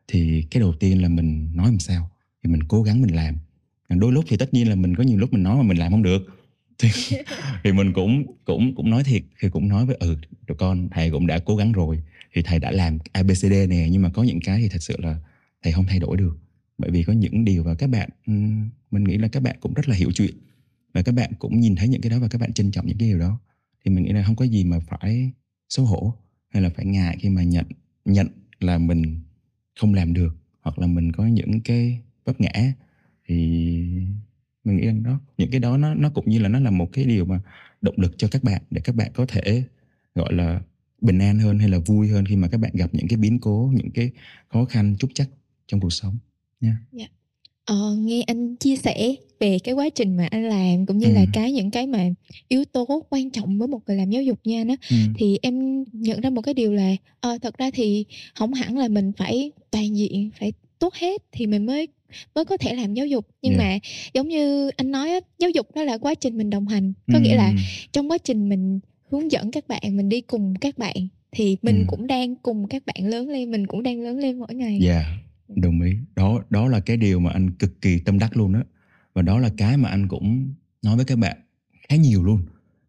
thì 0.09 0.47
cái 0.51 0.61
đầu 0.61 0.75
tiên 0.81 1.03
là 1.03 1.09
mình 1.09 1.51
nói 1.55 1.67
làm 1.67 1.79
sao? 1.79 2.11
Thì 2.45 2.51
mình 2.51 2.63
cố 2.69 2.83
gắng 2.83 3.03
mình 3.03 3.15
làm. 3.15 3.37
Đôi 3.89 4.13
lúc 4.13 4.25
thì 4.29 4.37
tất 4.37 4.55
nhiên 4.55 4.69
là 4.69 4.75
mình 4.75 4.97
có 4.97 5.03
nhiều 5.03 5.19
lúc 5.19 5.33
mình 5.33 5.43
nói 5.43 5.57
mà 5.57 5.63
mình 5.63 5.79
làm 5.79 5.93
không 5.93 6.03
được. 6.03 6.23
Thì, 6.79 6.89
thì 7.65 7.73
mình 7.73 7.93
cũng 7.93 8.27
cũng 8.45 8.75
cũng 8.75 8.91
nói 8.91 9.05
thiệt. 9.05 9.23
Thì 9.41 9.49
cũng 9.49 9.69
nói 9.69 9.87
với 9.87 9.97
ừ 10.01 10.17
tụi 10.47 10.57
con 10.57 10.89
thầy 10.91 11.11
cũng 11.11 11.27
đã 11.27 11.39
cố 11.39 11.57
gắng 11.57 11.73
rồi. 11.73 12.03
Thì 12.35 12.43
thầy 12.43 12.59
đã 12.59 12.71
làm 12.71 12.99
abcd 13.13 13.53
nè 13.69 13.89
nhưng 13.91 14.03
mà 14.03 14.09
có 14.09 14.23
những 14.23 14.41
cái 14.41 14.61
thì 14.61 14.69
thật 14.69 14.83
sự 14.83 14.97
là 14.99 15.17
thầy 15.63 15.73
không 15.73 15.85
thay 15.89 15.99
đổi 15.99 16.17
được. 16.17 16.39
Bởi 16.79 16.91
vì 16.91 17.03
có 17.03 17.13
những 17.13 17.45
điều 17.45 17.63
và 17.65 17.75
các 17.75 17.91
bạn 17.91 18.09
mình 18.91 19.05
nghĩ 19.05 19.19
là 19.19 19.29
các 19.29 19.43
bạn 19.43 19.57
cũng 19.61 19.75
rất 19.75 19.89
là 19.89 19.95
hiểu 19.97 20.11
chuyện. 20.15 20.35
Và 20.95 21.03
các 21.03 21.13
bạn 21.13 21.33
cũng 21.39 21.61
nhìn 21.61 21.77
thấy 21.77 21.89
những 21.89 22.01
cái 22.01 22.11
đó 22.11 22.19
và 22.19 22.29
các 22.29 22.41
bạn 22.41 22.53
trân 22.53 22.71
trọng 22.71 22.87
những 22.87 22.99
cái 22.99 23.09
điều 23.09 23.19
đó. 23.19 23.41
Thì 23.85 23.91
mình 23.91 24.05
nghĩ 24.05 24.13
là 24.13 24.23
không 24.23 24.37
có 24.37 24.45
gì 24.45 24.65
mà 24.65 24.79
phải 24.89 25.31
xấu 25.69 25.87
hổ 25.87 26.15
hay 26.49 26.63
là 26.63 26.71
phải 26.77 26.85
ngại 26.87 27.17
khi 27.21 27.29
mà 27.29 27.43
nhận 27.43 27.65
nhận 28.05 28.27
là 28.61 28.79
mình 28.79 29.21
không 29.81 29.95
làm 29.95 30.13
được 30.13 30.37
hoặc 30.61 30.79
là 30.79 30.87
mình 30.87 31.13
có 31.13 31.27
những 31.27 31.61
cái 31.61 32.01
vấp 32.25 32.41
ngã 32.41 32.73
thì 33.27 33.37
mình 34.65 34.77
nghĩ 34.77 34.87
rằng 34.87 35.03
đó 35.03 35.21
những 35.39 35.51
cái 35.51 35.61
đó 35.61 35.77
nó 35.77 35.95
nó 35.95 36.11
cũng 36.11 36.31
như 36.31 36.39
là 36.39 36.49
nó 36.49 36.61
là 36.61 36.71
một 36.71 36.89
cái 36.93 37.05
điều 37.05 37.25
mà 37.25 37.41
động 37.81 37.95
lực 37.99 38.15
cho 38.19 38.29
các 38.31 38.45
bạn 38.45 38.63
để 38.71 38.81
các 38.85 38.95
bạn 38.95 39.11
có 39.15 39.27
thể 39.27 39.63
gọi 40.15 40.33
là 40.33 40.61
bình 41.01 41.19
an 41.19 41.39
hơn 41.39 41.59
hay 41.59 41.69
là 41.69 41.79
vui 41.79 42.09
hơn 42.09 42.25
khi 42.27 42.37
mà 42.37 42.49
các 42.49 42.59
bạn 42.59 42.71
gặp 42.75 42.91
những 42.93 43.09
cái 43.09 43.17
biến 43.17 43.39
cố 43.39 43.73
những 43.75 43.91
cái 43.91 44.11
khó 44.49 44.65
khăn 44.65 44.97
trúc 44.99 45.11
chắc 45.15 45.29
trong 45.67 45.81
cuộc 45.81 45.91
sống 45.91 46.19
nha 46.61 46.77
yeah. 46.99 47.11
Ờ, 47.65 47.97
nghe 47.99 48.23
anh 48.27 48.57
chia 48.57 48.77
sẻ 48.77 49.15
về 49.41 49.59
cái 49.59 49.75
quá 49.75 49.89
trình 49.89 50.17
mà 50.17 50.27
anh 50.31 50.45
làm 50.49 50.87
cũng 50.87 50.99
như 50.99 51.07
ừ. 51.07 51.13
là 51.13 51.25
cái 51.33 51.53
những 51.53 51.71
cái 51.71 51.87
mà 51.87 52.09
yếu 52.49 52.65
tố 52.65 53.03
quan 53.11 53.31
trọng 53.31 53.59
với 53.59 53.69
một 53.69 53.81
người 53.87 53.97
làm 53.97 54.11
giáo 54.11 54.23
dục 54.23 54.39
nha 54.45 54.61
anh 54.61 54.69
ừ. 54.91 54.97
thì 55.19 55.39
em 55.43 55.85
nhận 55.93 56.21
ra 56.21 56.31
một 56.31 56.43
cái 56.43 56.55
điều 56.55 56.73
là 56.73 56.97
ờ, 57.21 57.39
thật 57.43 57.59
ra 57.59 57.71
thì 57.75 58.05
không 58.35 58.55
hẳn 58.55 58.79
là 58.79 58.89
mình 58.89 59.13
phải 59.17 59.51
toàn 59.71 59.97
diện 59.97 60.31
phải 60.39 60.53
tốt 60.79 60.95
hết 60.95 61.23
thì 61.33 61.47
mình 61.47 61.67
mới 61.67 61.89
mới 62.35 62.45
có 62.45 62.57
thể 62.57 62.75
làm 62.75 62.95
giáo 62.95 63.07
dục 63.07 63.27
nhưng 63.43 63.59
yeah. 63.59 63.83
mà 63.83 63.89
giống 64.15 64.29
như 64.29 64.71
anh 64.77 64.91
nói 64.91 65.11
á, 65.11 65.21
giáo 65.39 65.51
dục 65.51 65.75
đó 65.75 65.83
là 65.83 65.99
quá 65.99 66.15
trình 66.15 66.39
mình 66.39 66.51
đồng 66.51 66.69
hành 66.69 66.93
có 67.13 67.19
ừ. 67.19 67.21
nghĩa 67.21 67.37
là 67.37 67.53
trong 67.93 68.11
quá 68.11 68.19
trình 68.19 68.49
mình 68.49 68.81
hướng 69.11 69.33
dẫn 69.33 69.51
các 69.51 69.69
bạn 69.69 69.97
mình 69.97 70.09
đi 70.09 70.21
cùng 70.21 70.55
các 70.61 70.79
bạn 70.79 70.97
thì 71.33 71.57
mình 71.63 71.79
ừ. 71.79 71.85
cũng 71.87 72.07
đang 72.07 72.37
cùng 72.37 72.69
các 72.69 72.83
bạn 72.87 73.07
lớn 73.07 73.29
lên 73.29 73.51
mình 73.51 73.67
cũng 73.67 73.83
đang 73.83 74.01
lớn 74.01 74.19
lên 74.19 74.39
mỗi 74.39 74.55
ngày 74.55 74.79
dạ 74.83 74.93
yeah, 74.93 75.07
đồng 75.49 75.83
ý 75.83 75.93
đó 76.17 76.41
đó 76.51 76.69
là 76.69 76.81
cái 76.81 76.97
điều 76.97 77.21
mà 77.21 77.31
anh 77.31 77.51
cực 77.51 77.81
kỳ 77.81 78.01
tâm 78.05 78.19
đắc 78.19 78.37
luôn 78.37 78.53
đó 78.53 78.63
và 79.17 79.23
đó 79.23 79.39
là 79.39 79.51
cái 79.57 79.77
mà 79.77 79.89
anh 79.89 80.09
cũng 80.09 80.55
nói 80.83 80.97
với 80.97 81.05
các 81.05 81.19
bạn 81.19 81.37
khá 81.89 81.97
nhiều 81.97 82.25
luôn. 82.25 82.43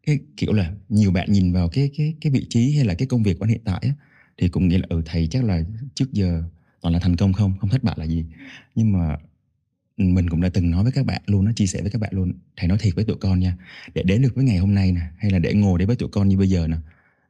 Cái 0.06 0.20
kiểu 0.38 0.54
là 0.54 0.74
nhiều 0.90 1.12
bạn 1.12 1.32
nhìn 1.32 1.54
vào 1.54 1.70
cái 1.70 1.92
cái 1.98 2.14
cái 2.22 2.32
vị 2.32 2.46
trí 2.50 2.76
hay 2.76 2.86
là 2.86 2.94
cái 2.94 3.08
công 3.08 3.24
việc 3.24 3.40
của 3.40 3.46
anh 3.46 3.50
hiện 3.50 3.62
tại 3.66 3.80
á, 3.82 3.94
thì 4.38 4.50
cũng 4.50 4.68
nghĩ 4.68 4.78
là 4.78 4.88
ừ 4.90 5.02
thầy 5.06 5.28
chắc 5.28 5.44
là 5.44 5.62
trước 5.96 6.14
giờ 6.14 6.44
toàn 6.82 6.94
là 6.94 7.00
thành 7.00 7.16
công 7.16 7.34
không? 7.34 7.54
Không 7.60 7.70
thất 7.70 7.84
bại 7.84 7.96
là 8.00 8.06
gì? 8.06 8.26
Nhưng 8.76 8.92
mà 8.92 9.18
mình 9.98 10.30
cũng 10.30 10.42
đã 10.42 10.50
từng 10.50 10.72
nói 10.72 10.84
với 10.84 10.92
các 10.92 11.06
bạn 11.06 11.22
luôn 11.26 11.46
nó 11.46 11.52
chia 11.56 11.68
sẻ 11.68 11.82
với 11.82 11.92
các 11.92 12.02
bạn 12.02 12.14
luôn 12.14 12.34
thầy 12.58 12.68
nói 12.68 12.78
thiệt 12.82 12.96
với 12.96 13.06
tụi 13.06 13.18
con 13.18 13.40
nha 13.40 13.58
để 13.94 14.04
đến 14.04 14.22
được 14.22 14.36
với 14.36 14.46
ngày 14.46 14.58
hôm 14.58 14.76
nay 14.76 14.92
nè 14.92 15.02
hay 15.18 15.32
là 15.32 15.40
để 15.40 15.54
ngồi 15.54 15.80
đây 15.80 15.86
với 15.86 15.96
tụi 15.96 16.10
con 16.10 16.28
như 16.28 16.38
bây 16.38 16.50
giờ 16.50 16.68
nè 16.68 16.78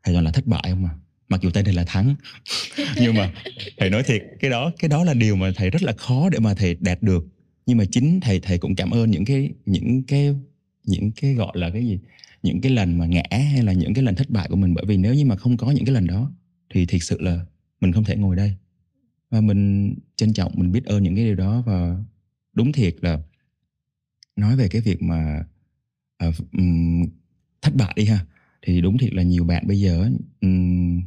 thầy 0.03 0.13
toàn 0.13 0.25
là 0.25 0.31
thất 0.31 0.47
bại 0.47 0.63
không 0.69 0.85
à? 0.85 0.91
Mặc 1.29 1.41
dù 1.41 1.49
tên 1.49 1.65
thầy 1.65 1.73
là 1.73 1.83
thắng 1.87 2.15
nhưng 3.01 3.15
mà 3.15 3.33
thầy 3.77 3.89
nói 3.89 4.03
thiệt 4.03 4.23
cái 4.39 4.51
đó 4.51 4.71
cái 4.79 4.89
đó 4.89 5.03
là 5.03 5.13
điều 5.13 5.35
mà 5.35 5.51
thầy 5.55 5.69
rất 5.69 5.83
là 5.83 5.93
khó 5.97 6.29
để 6.29 6.39
mà 6.39 6.53
thầy 6.53 6.77
đạt 6.79 7.03
được 7.03 7.25
nhưng 7.67 7.77
mà 7.77 7.85
chính 7.91 8.19
thầy 8.19 8.39
thầy 8.39 8.57
cũng 8.57 8.75
cảm 8.75 8.91
ơn 8.91 9.11
những 9.11 9.25
cái 9.25 9.53
những 9.65 10.03
cái 10.03 10.35
những 10.83 11.11
cái 11.11 11.33
gọi 11.33 11.51
là 11.53 11.69
cái 11.69 11.85
gì? 11.85 11.99
Những 12.43 12.61
cái 12.61 12.71
lần 12.71 12.97
mà 12.97 13.05
ngã 13.05 13.23
hay 13.31 13.63
là 13.63 13.73
những 13.73 13.93
cái 13.93 14.03
lần 14.03 14.15
thất 14.15 14.29
bại 14.29 14.47
của 14.49 14.55
mình. 14.55 14.73
Bởi 14.73 14.85
vì 14.87 14.97
nếu 14.97 15.13
như 15.13 15.25
mà 15.25 15.35
không 15.35 15.57
có 15.57 15.71
những 15.71 15.85
cái 15.85 15.93
lần 15.93 16.07
đó 16.07 16.31
thì 16.73 16.85
thực 16.85 17.03
sự 17.03 17.21
là 17.21 17.45
mình 17.81 17.93
không 17.93 18.03
thể 18.03 18.15
ngồi 18.15 18.35
đây. 18.35 18.55
Và 19.29 19.41
mình 19.41 19.93
trân 20.15 20.33
trọng 20.33 20.51
mình 20.55 20.71
biết 20.71 20.85
ơn 20.85 21.03
những 21.03 21.15
cái 21.15 21.25
điều 21.25 21.35
đó. 21.35 21.63
Và 21.65 21.97
đúng 22.53 22.71
thiệt 22.71 22.95
là 23.01 23.19
nói 24.35 24.55
về 24.55 24.67
cái 24.67 24.81
việc 24.81 25.01
mà 25.01 25.43
uh, 26.27 26.35
um, 26.53 27.05
thất 27.61 27.75
bại 27.75 27.93
đi 27.95 28.05
ha 28.05 28.25
thì 28.61 28.81
đúng 28.81 28.97
thiệt 28.97 29.13
là 29.13 29.23
nhiều 29.23 29.43
bạn 29.43 29.67
bây 29.67 29.79
giờ 29.79 30.09
um, 30.41 31.01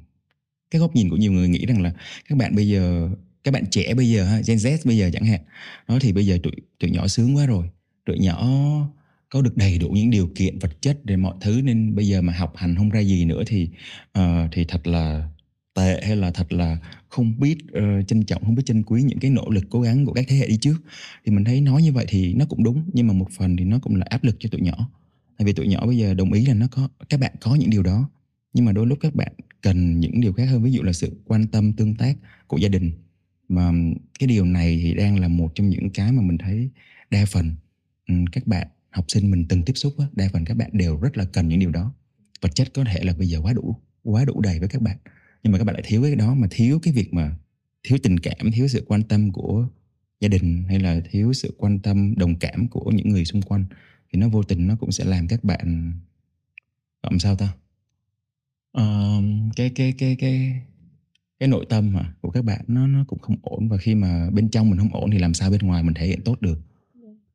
cái 0.71 0.81
góc 0.81 0.97
nhìn 0.97 1.11
của 1.11 1.17
nhiều 1.17 1.33
người 1.33 1.49
nghĩ 1.49 1.67
rằng 1.67 1.83
là 1.83 1.93
các 2.29 2.39
bạn 2.39 2.55
bây 2.55 2.69
giờ 2.69 3.11
các 3.45 3.51
bạn 3.51 3.65
trẻ 3.71 3.95
bây 3.95 4.09
giờ 4.09 4.25
ha 4.25 4.41
Gen 4.47 4.57
Z 4.57 4.79
bây 4.85 4.97
giờ 4.97 5.11
chẳng 5.13 5.25
hạn 5.25 5.41
nó 5.89 5.99
thì 6.01 6.13
bây 6.13 6.27
giờ 6.27 6.39
tụi 6.43 6.53
tụi 6.79 6.91
nhỏ 6.91 7.07
sướng 7.07 7.37
quá 7.37 7.47
rồi. 7.47 7.71
Tụi 8.07 8.19
nhỏ 8.19 8.49
có 9.29 9.43
được 9.43 9.57
đầy 9.57 9.79
đủ 9.79 9.89
những 9.89 10.11
điều 10.11 10.31
kiện 10.35 10.59
vật 10.59 10.83
chất 10.83 11.05
để 11.05 11.17
mọi 11.17 11.35
thứ 11.41 11.61
nên 11.65 11.95
bây 11.95 12.07
giờ 12.07 12.23
mà 12.23 12.33
học 12.33 12.53
hành 12.57 12.77
không 12.77 12.91
ra 12.91 13.01
gì 13.01 13.25
nữa 13.25 13.43
thì 13.47 13.69
uh, 14.19 14.25
thì 14.53 14.65
thật 14.65 14.87
là 14.87 15.29
tệ 15.75 16.01
hay 16.03 16.17
là 16.17 16.31
thật 16.31 16.53
là 16.53 16.79
không 17.09 17.41
biết 17.41 17.57
uh, 17.65 18.09
trân 18.09 18.25
trọng 18.25 18.45
không 18.45 18.55
biết 18.55 18.63
trân 18.67 18.83
quý 18.83 19.03
những 19.03 19.19
cái 19.19 19.31
nỗ 19.31 19.51
lực 19.51 19.65
cố 19.71 19.81
gắng 19.81 20.07
của 20.07 20.13
các 20.13 20.25
thế 20.29 20.37
hệ 20.37 20.47
đi 20.47 20.57
trước. 20.57 20.77
Thì 21.25 21.33
mình 21.33 21.45
thấy 21.45 21.61
nói 21.61 21.83
như 21.83 21.93
vậy 21.93 22.05
thì 22.09 22.35
nó 22.35 22.45
cũng 22.49 22.65
đúng 22.65 22.91
nhưng 22.93 23.07
mà 23.07 23.15
một 23.15 23.29
phần 23.37 23.57
thì 23.57 23.65
nó 23.65 23.79
cũng 23.79 23.97
là 23.97 24.07
áp 24.11 24.25
lực 24.25 24.37
cho 24.39 24.49
tụi 24.49 24.61
nhỏ. 24.61 24.91
Tại 25.39 25.47
vì 25.47 25.53
tụi 25.53 25.69
nhỏ 25.69 25.87
bây 25.87 25.97
giờ 25.97 26.15
đồng 26.15 26.33
ý 26.33 26.47
là 26.47 26.55
nó 26.55 26.67
có 26.71 26.89
các 27.09 27.21
bạn 27.21 27.33
có 27.41 27.55
những 27.55 27.71
điều 27.71 27.83
đó 27.83 28.11
nhưng 28.53 28.65
mà 28.65 28.73
đôi 28.73 28.87
lúc 28.87 28.99
các 29.01 29.15
bạn 29.15 29.33
cần 29.61 30.01
những 30.01 30.21
điều 30.21 30.33
khác 30.33 30.45
hơn. 30.45 30.63
Ví 30.63 30.73
dụ 30.73 30.83
là 30.83 30.93
sự 30.93 31.17
quan 31.25 31.47
tâm 31.47 31.73
tương 31.73 31.95
tác 31.95 32.17
của 32.47 32.57
gia 32.57 32.69
đình 32.69 32.93
mà 33.51 33.73
cái 34.19 34.27
điều 34.27 34.45
này 34.45 34.81
thì 34.83 34.95
đang 34.95 35.21
là 35.21 35.29
một 35.29 35.53
trong 35.55 35.69
những 35.69 35.91
cái 35.91 36.13
mà 36.13 36.23
mình 36.23 36.39
thấy 36.39 36.71
đa 37.11 37.25
phần 37.27 37.55
ừ, 38.09 38.15
các 38.33 38.47
bạn 38.47 38.67
học 38.91 39.05
sinh 39.09 39.31
mình 39.31 39.47
từng 39.49 39.63
tiếp 39.63 39.73
xúc 39.77 39.95
á, 39.99 40.07
đa 40.13 40.29
phần 40.33 40.45
các 40.45 40.57
bạn 40.57 40.71
đều 40.73 40.97
rất 40.97 41.17
là 41.17 41.25
cần 41.25 41.49
những 41.49 41.59
điều 41.59 41.71
đó. 41.71 41.95
Vật 42.41 42.55
chất 42.55 42.69
có 42.75 42.85
thể 42.85 43.01
là 43.03 43.13
bây 43.19 43.29
giờ 43.29 43.41
quá 43.41 43.53
đủ 43.53 43.77
quá 44.03 44.25
đủ 44.25 44.41
đầy 44.41 44.59
với 44.59 44.69
các 44.69 44.83
bạn 44.83 44.97
nhưng 45.43 45.53
mà 45.53 45.59
các 45.59 45.65
bạn 45.65 45.75
lại 45.75 45.83
thiếu 45.87 46.03
cái 46.03 46.17
đó 46.17 46.35
mà 46.35 46.49
thiếu 46.51 46.79
cái 46.83 46.95
việc 46.95 47.15
mà 47.15 47.37
thiếu 47.83 47.99
tình 48.03 48.19
cảm 48.19 48.51
thiếu 48.53 48.69
sự 48.69 48.85
quan 48.89 49.03
tâm 49.03 49.33
của 49.33 49.69
gia 50.21 50.29
đình 50.29 50.65
hay 50.69 50.81
là 50.81 51.01
thiếu 51.11 51.33
sự 51.33 51.55
quan 51.59 51.79
tâm 51.79 52.15
đồng 52.17 52.39
cảm 52.39 52.69
của 52.69 52.91
những 52.91 53.09
người 53.09 53.25
xung 53.25 53.43
quanh 53.43 53.65
thì 54.13 54.21
nó 54.21 54.29
vô 54.29 54.43
tình 54.43 54.67
nó 54.67 54.77
cũng 54.77 54.93
sẽ 54.93 55.05
làm 55.05 55.29
các 55.29 55.45
bạn 55.45 55.93
làm 57.03 57.19
sao 57.19 57.37
ta? 57.37 57.53
Uh, 58.79 59.25
cái 59.57 59.71
cái 59.75 59.93
cái 59.99 60.17
cái 60.17 60.63
cái 61.41 61.49
nội 61.49 61.67
tâm 61.69 61.93
mà 61.93 62.13
của 62.21 62.31
các 62.31 62.45
bạn 62.45 62.61
nó 62.69 62.87
nó 62.87 63.05
cũng 63.09 63.19
không 63.19 63.37
ổn 63.43 63.69
và 63.69 63.77
khi 63.77 63.95
mà 63.95 64.29
bên 64.33 64.49
trong 64.49 64.71
mình 64.71 64.79
không 64.79 64.95
ổn 64.95 65.11
thì 65.11 65.19
làm 65.19 65.35
sao 65.35 65.51
bên 65.51 65.61
ngoài 65.61 65.83
mình 65.83 65.95
thể 65.95 66.07
hiện 66.07 66.21
tốt 66.25 66.41
được. 66.41 66.59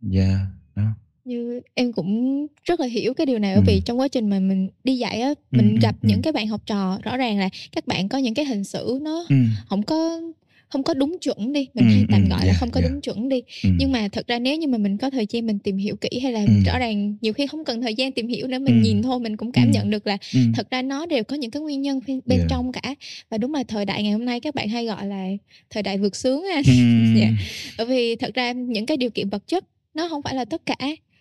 Dạ. 0.02 0.22
Yeah, 0.22 0.40
đó. 0.76 0.84
Như 1.26 1.62
em 1.74 1.94
cũng 1.94 2.48
rất 2.64 2.80
là 2.80 2.86
hiểu 2.88 3.14
cái 3.14 3.26
điều 3.26 3.40
này 3.40 3.56
bởi 3.56 3.64
vì 3.68 3.82
trong 3.82 4.00
quá 4.00 4.08
trình 4.08 4.30
mà 4.30 4.40
mình 4.40 4.70
đi 4.84 4.98
dạy 4.98 5.22
á 5.22 5.34
mình 5.52 5.70
ừm, 5.70 5.80
gặp 5.80 5.96
ừm, 6.02 6.10
những 6.10 6.22
cái 6.22 6.34
bạn 6.34 6.48
học 6.48 6.62
trò 6.66 7.00
rõ 7.04 7.18
ràng 7.18 7.40
là 7.40 7.50
các 7.72 7.88
bạn 7.88 8.10
có 8.10 8.18
những 8.18 8.34
cái 8.34 8.46
hình 8.46 8.64
xử 8.64 9.00
nó 9.02 9.26
Ừm. 9.30 9.48
không 9.70 9.84
có 9.84 10.22
không 10.70 10.84
có 10.84 10.94
đúng 10.94 11.18
chuẩn 11.22 11.54
đi 11.54 11.68
mình 11.74 11.86
hay 11.90 12.06
tạm 12.12 12.30
gọi 12.30 12.48
là 12.48 12.54
không 12.54 12.70
có 12.72 12.80
yeah. 12.80 12.92
đúng 12.92 13.02
chuẩn 13.02 13.30
đi 13.30 13.42
Ừm. 13.64 13.78
nhưng 13.80 13.92
mà 13.92 14.08
thật 14.12 14.28
ra 14.28 14.40
nếu 14.40 14.58
như 14.58 14.68
mà 14.68 14.78
mình 14.78 14.98
có 14.98 15.10
thời 15.10 15.26
gian 15.30 15.48
mình 15.48 15.60
tìm 15.60 15.78
hiểu 15.78 15.96
kỹ 15.96 16.20
hay 16.20 16.32
là 16.32 16.46
rõ 16.66 16.80
ràng 16.80 17.18
nhiều 17.22 17.34
khi 17.34 17.48
không 17.48 17.66
cần 17.66 17.82
thời 17.82 17.96
gian 17.96 18.12
tìm 18.12 18.28
hiểu 18.28 18.48
nữa 18.48 18.60
mình 18.60 18.82
nhìn 18.82 19.02
thôi 19.04 19.20
mình 19.20 19.38
cũng 19.38 19.52
cảm 19.52 19.72
nhận 19.72 19.90
được 19.90 20.08
là 20.08 20.18
thật 20.56 20.72
ra 20.72 20.82
nó 20.82 21.06
đều 21.06 21.24
có 21.24 21.36
những 21.36 21.52
cái 21.52 21.62
nguyên 21.62 21.82
nhân 21.82 22.00
bên, 22.08 22.22
Yeah. 22.38 22.50
trong 22.50 22.72
cả 22.72 22.96
và 23.30 23.38
đúng 23.38 23.54
là 23.54 23.64
thời 23.68 23.86
đại 23.86 24.04
ngày 24.04 24.12
hôm 24.12 24.26
nay 24.26 24.40
các 24.40 24.56
bạn 24.56 24.70
hay 24.70 24.86
gọi 24.86 25.06
là 25.08 25.28
thời 25.70 25.84
đại 25.84 25.98
vượt 25.98 26.16
sướng 26.16 26.44
Ừm. 26.68 27.16
dạ 27.20 27.30
bởi 27.78 27.88
vì 27.88 28.16
thật 28.16 28.34
ra 28.34 28.52
những 28.52 28.86
cái 28.86 28.98
điều 28.98 29.10
kiện 29.10 29.30
vật 29.30 29.48
chất 29.48 29.64
nó 29.94 30.08
không 30.10 30.22
phải 30.22 30.36
là 30.36 30.46
tất 30.46 30.62
cả 30.66 30.76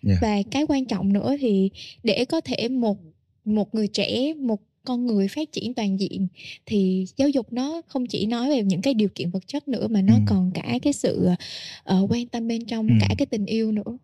Yeah. 0.07 0.17
và 0.21 0.37
cái 0.51 0.65
quan 0.67 0.85
trọng 0.85 1.13
nữa 1.13 1.35
thì 1.39 1.69
để 2.03 2.25
có 2.25 2.41
thể 2.41 2.69
một 2.69 2.97
một 3.45 3.75
người 3.75 3.87
trẻ 3.87 4.33
một 4.33 4.59
con 4.85 5.05
người 5.05 5.27
phát 5.27 5.51
triển 5.51 5.73
toàn 5.73 5.99
diện 5.99 6.27
thì 6.65 7.05
giáo 7.17 7.29
dục 7.29 7.53
nó 7.53 7.81
không 7.87 8.05
chỉ 8.07 8.25
nói 8.25 8.49
về 8.49 8.63
những 8.63 8.81
cái 8.81 8.93
điều 8.93 9.09
kiện 9.15 9.29
vật 9.29 9.47
chất 9.47 9.67
nữa 9.67 9.87
mà 9.87 10.01
nó 10.01 10.13
Ừm. 10.13 10.25
còn 10.27 10.51
cả 10.53 10.79
cái 10.81 10.93
sự 10.93 11.27
uh, 11.93 12.11
quan 12.11 12.27
tâm 12.27 12.47
bên 12.47 12.65
trong 12.65 12.87
Ừm. 12.87 12.97
cả 13.01 13.15
cái 13.17 13.25
tình 13.25 13.45
yêu 13.45 13.71
nữa 13.71 13.97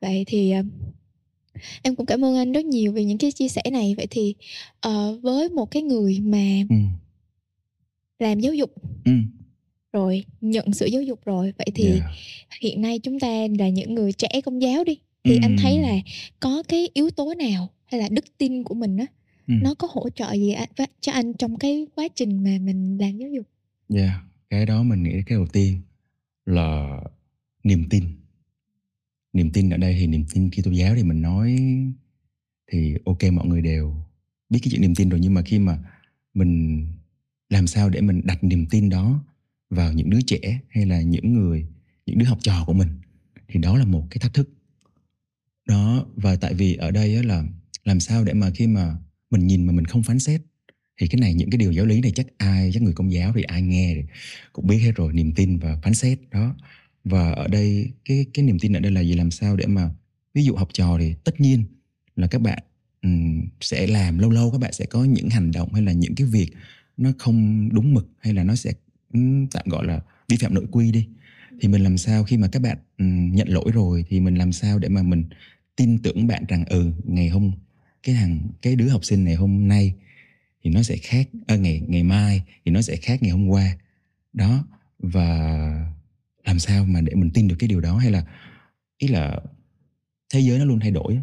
vậy 0.00 0.24
thì 0.26 0.52
uh, 0.60 0.66
em 1.82 1.96
cũng 1.96 2.06
cảm 2.06 2.24
ơn 2.24 2.36
anh 2.36 2.52
rất 2.52 2.64
nhiều 2.64 2.92
về 2.92 3.04
những 3.04 3.18
cái 3.18 3.32
chia 3.32 3.48
sẻ 3.48 3.62
này 3.72 3.94
vậy 3.94 4.06
thì 4.10 4.34
uh, 4.88 5.22
với 5.22 5.48
một 5.48 5.70
cái 5.70 5.82
người 5.82 6.18
mà 6.20 6.56
Ừm. 6.68 6.88
làm 8.18 8.40
giáo 8.40 8.54
dục 8.54 8.70
Ừm. 9.04 9.26
rồi 9.92 10.24
nhận 10.40 10.72
sự 10.72 10.86
giáo 10.86 11.02
dục 11.02 11.20
rồi 11.24 11.52
vậy 11.58 11.66
thì 11.74 11.84
Yeah. 11.84 12.02
hiện 12.60 12.82
nay 12.82 12.98
chúng 12.98 13.20
ta 13.20 13.46
là 13.58 13.68
những 13.68 13.94
người 13.94 14.12
trẻ 14.12 14.28
công 14.44 14.62
giáo 14.62 14.84
đi 14.84 14.98
thì 15.24 15.38
anh 15.42 15.56
thấy 15.62 15.78
là 15.78 15.94
có 16.40 16.62
cái 16.68 16.88
yếu 16.94 17.10
tố 17.10 17.34
nào 17.34 17.68
hay 17.84 18.00
là 18.00 18.08
đức 18.08 18.24
tin 18.38 18.64
của 18.64 18.74
mình 18.74 18.96
á 18.96 19.06
Ừm. 19.50 19.62
nó 19.62 19.74
có 19.74 19.88
hỗ 19.90 20.10
trợ 20.10 20.32
gì 20.32 20.54
cho 21.00 21.12
anh 21.12 21.32
trong 21.34 21.58
cái 21.58 21.86
quá 21.94 22.08
trình 22.14 22.44
mà 22.44 22.58
mình 22.60 22.98
làm 23.00 23.16
giáo 23.16 23.28
dục 23.28 23.46
Yeah, 23.94 24.20
cái 24.50 24.66
đó 24.66 24.82
mình 24.82 25.02
nghĩ 25.02 25.12
cái 25.26 25.38
đầu 25.38 25.46
tiên 25.46 25.80
là 26.46 27.00
niềm 27.64 27.84
tin. 27.90 28.04
Niềm 29.32 29.50
tin 29.50 29.70
ở 29.70 29.76
đây 29.76 29.96
thì 29.98 30.06
niềm 30.06 30.24
tin 30.34 30.50
Kitô 30.50 30.70
giáo 30.70 30.94
thì 30.94 31.02
mình 31.02 31.22
nói 31.22 31.58
thì 32.72 32.94
ok 33.04 33.18
mọi 33.32 33.46
người 33.46 33.62
đều 33.62 33.94
biết 34.48 34.58
cái 34.62 34.68
chuyện 34.70 34.80
niềm 34.80 34.94
tin 34.94 35.08
rồi 35.08 35.20
nhưng 35.20 35.34
mà 35.34 35.42
khi 35.42 35.58
mà 35.58 35.78
mình 36.34 36.86
làm 37.48 37.66
sao 37.66 37.90
để 37.90 38.00
mình 38.00 38.20
đặt 38.24 38.44
niềm 38.44 38.66
tin 38.70 38.88
đó 38.88 39.24
vào 39.70 39.92
những 39.92 40.10
đứa 40.10 40.20
trẻ 40.20 40.60
hay 40.68 40.86
là 40.86 41.02
những 41.02 41.34
người 41.34 41.66
những 42.06 42.18
đứa 42.18 42.26
học 42.26 42.38
trò 42.42 42.64
của 42.66 42.72
mình 42.72 42.88
thì 43.48 43.60
đó 43.60 43.76
là 43.78 43.84
một 43.84 44.06
cái 44.10 44.18
thách 44.18 44.34
thức 44.34 44.48
đó 45.66 46.06
và 46.16 46.36
tại 46.36 46.54
vì 46.54 46.74
ở 46.76 46.90
đây 46.90 47.24
là 47.24 47.44
làm 47.84 48.00
sao 48.00 48.24
để 48.24 48.32
mà 48.32 48.50
khi 48.50 48.66
mà 48.66 48.96
mình 49.30 49.46
nhìn 49.46 49.66
mà 49.66 49.72
mình 49.72 49.84
không 49.84 50.02
phán 50.02 50.18
xét. 50.18 50.40
Thì 51.00 51.08
cái 51.08 51.20
này 51.20 51.34
những 51.34 51.50
cái 51.50 51.58
điều 51.58 51.72
giáo 51.72 51.86
lý 51.86 52.00
này 52.00 52.12
chắc 52.14 52.26
ai 52.38 52.70
chắc 52.74 52.82
người 52.82 52.92
công 52.92 53.12
giáo 53.12 53.32
thì 53.34 53.42
ai 53.42 53.62
nghe 53.62 53.92
thì 53.94 54.02
cũng 54.52 54.66
biết 54.66 54.78
hết 54.78 54.92
rồi 54.94 55.12
niềm 55.12 55.32
tin 55.32 55.58
và 55.58 55.78
phán 55.82 55.94
xét 55.94 56.18
đó. 56.30 56.54
Và 57.04 57.32
ở 57.32 57.48
đây 57.48 57.90
cái 58.04 58.26
cái 58.34 58.44
niềm 58.44 58.58
tin 58.58 58.72
ở 58.72 58.80
đây 58.80 58.92
là 58.92 59.00
gì 59.00 59.14
làm 59.14 59.30
sao 59.30 59.56
để 59.56 59.66
mà 59.66 59.90
ví 60.34 60.44
dụ 60.44 60.54
học 60.54 60.68
trò 60.72 60.98
thì 60.98 61.14
tất 61.24 61.40
nhiên 61.40 61.64
là 62.16 62.26
các 62.26 62.40
bạn 62.40 62.58
um, 63.02 63.42
sẽ 63.60 63.86
làm 63.86 64.18
lâu 64.18 64.30
lâu 64.30 64.50
các 64.50 64.60
bạn 64.60 64.72
sẽ 64.72 64.86
có 64.86 65.04
những 65.04 65.30
hành 65.30 65.50
động 65.50 65.72
hay 65.72 65.82
là 65.82 65.92
những 65.92 66.14
cái 66.14 66.26
việc 66.26 66.50
nó 66.96 67.10
không 67.18 67.68
đúng 67.72 67.94
mực 67.94 68.08
hay 68.18 68.34
là 68.34 68.44
nó 68.44 68.56
sẽ 68.56 68.72
um, 69.12 69.46
tạm 69.46 69.64
gọi 69.68 69.86
là 69.86 70.00
vi 70.28 70.36
phạm 70.36 70.54
nội 70.54 70.66
quy 70.70 70.92
đi. 70.92 71.08
Thì 71.60 71.68
mình 71.68 71.82
làm 71.82 71.98
sao 71.98 72.24
khi 72.24 72.36
mà 72.36 72.48
các 72.48 72.62
bạn 72.62 72.78
um, 72.98 73.32
nhận 73.34 73.48
lỗi 73.48 73.70
rồi 73.74 74.04
thì 74.08 74.20
mình 74.20 74.34
làm 74.34 74.52
sao 74.52 74.78
để 74.78 74.88
mà 74.88 75.02
mình 75.02 75.24
tin 75.76 75.98
tưởng 75.98 76.26
bạn 76.26 76.44
rằng 76.48 76.64
ừ 76.64 76.92
ngày 77.04 77.28
hôm 77.28 77.52
cái 78.02 78.14
thằng 78.14 78.40
cái 78.62 78.76
đứa 78.76 78.88
học 78.88 79.04
sinh 79.04 79.24
này 79.24 79.34
hôm 79.34 79.68
nay 79.68 79.94
thì 80.62 80.70
nó 80.70 80.82
sẽ 80.82 80.96
khác 80.96 81.28
à, 81.46 81.56
ngày 81.56 81.82
ngày 81.88 82.02
mai 82.02 82.42
thì 82.64 82.72
nó 82.72 82.82
sẽ 82.82 82.96
khác 82.96 83.22
ngày 83.22 83.30
hôm 83.30 83.48
qua. 83.48 83.78
Đó 84.32 84.64
và 84.98 85.28
làm 86.44 86.58
sao 86.58 86.84
mà 86.84 87.00
để 87.00 87.14
mình 87.14 87.30
tin 87.34 87.48
được 87.48 87.56
cái 87.58 87.68
điều 87.68 87.80
đó? 87.80 87.96
Hay 87.96 88.10
là 88.10 88.24
ý 88.98 89.08
là 89.08 89.40
thế 90.34 90.40
giới 90.40 90.58
nó 90.58 90.64
luôn 90.64 90.80
thay 90.80 90.90
đổi 90.90 91.14
á. 91.14 91.22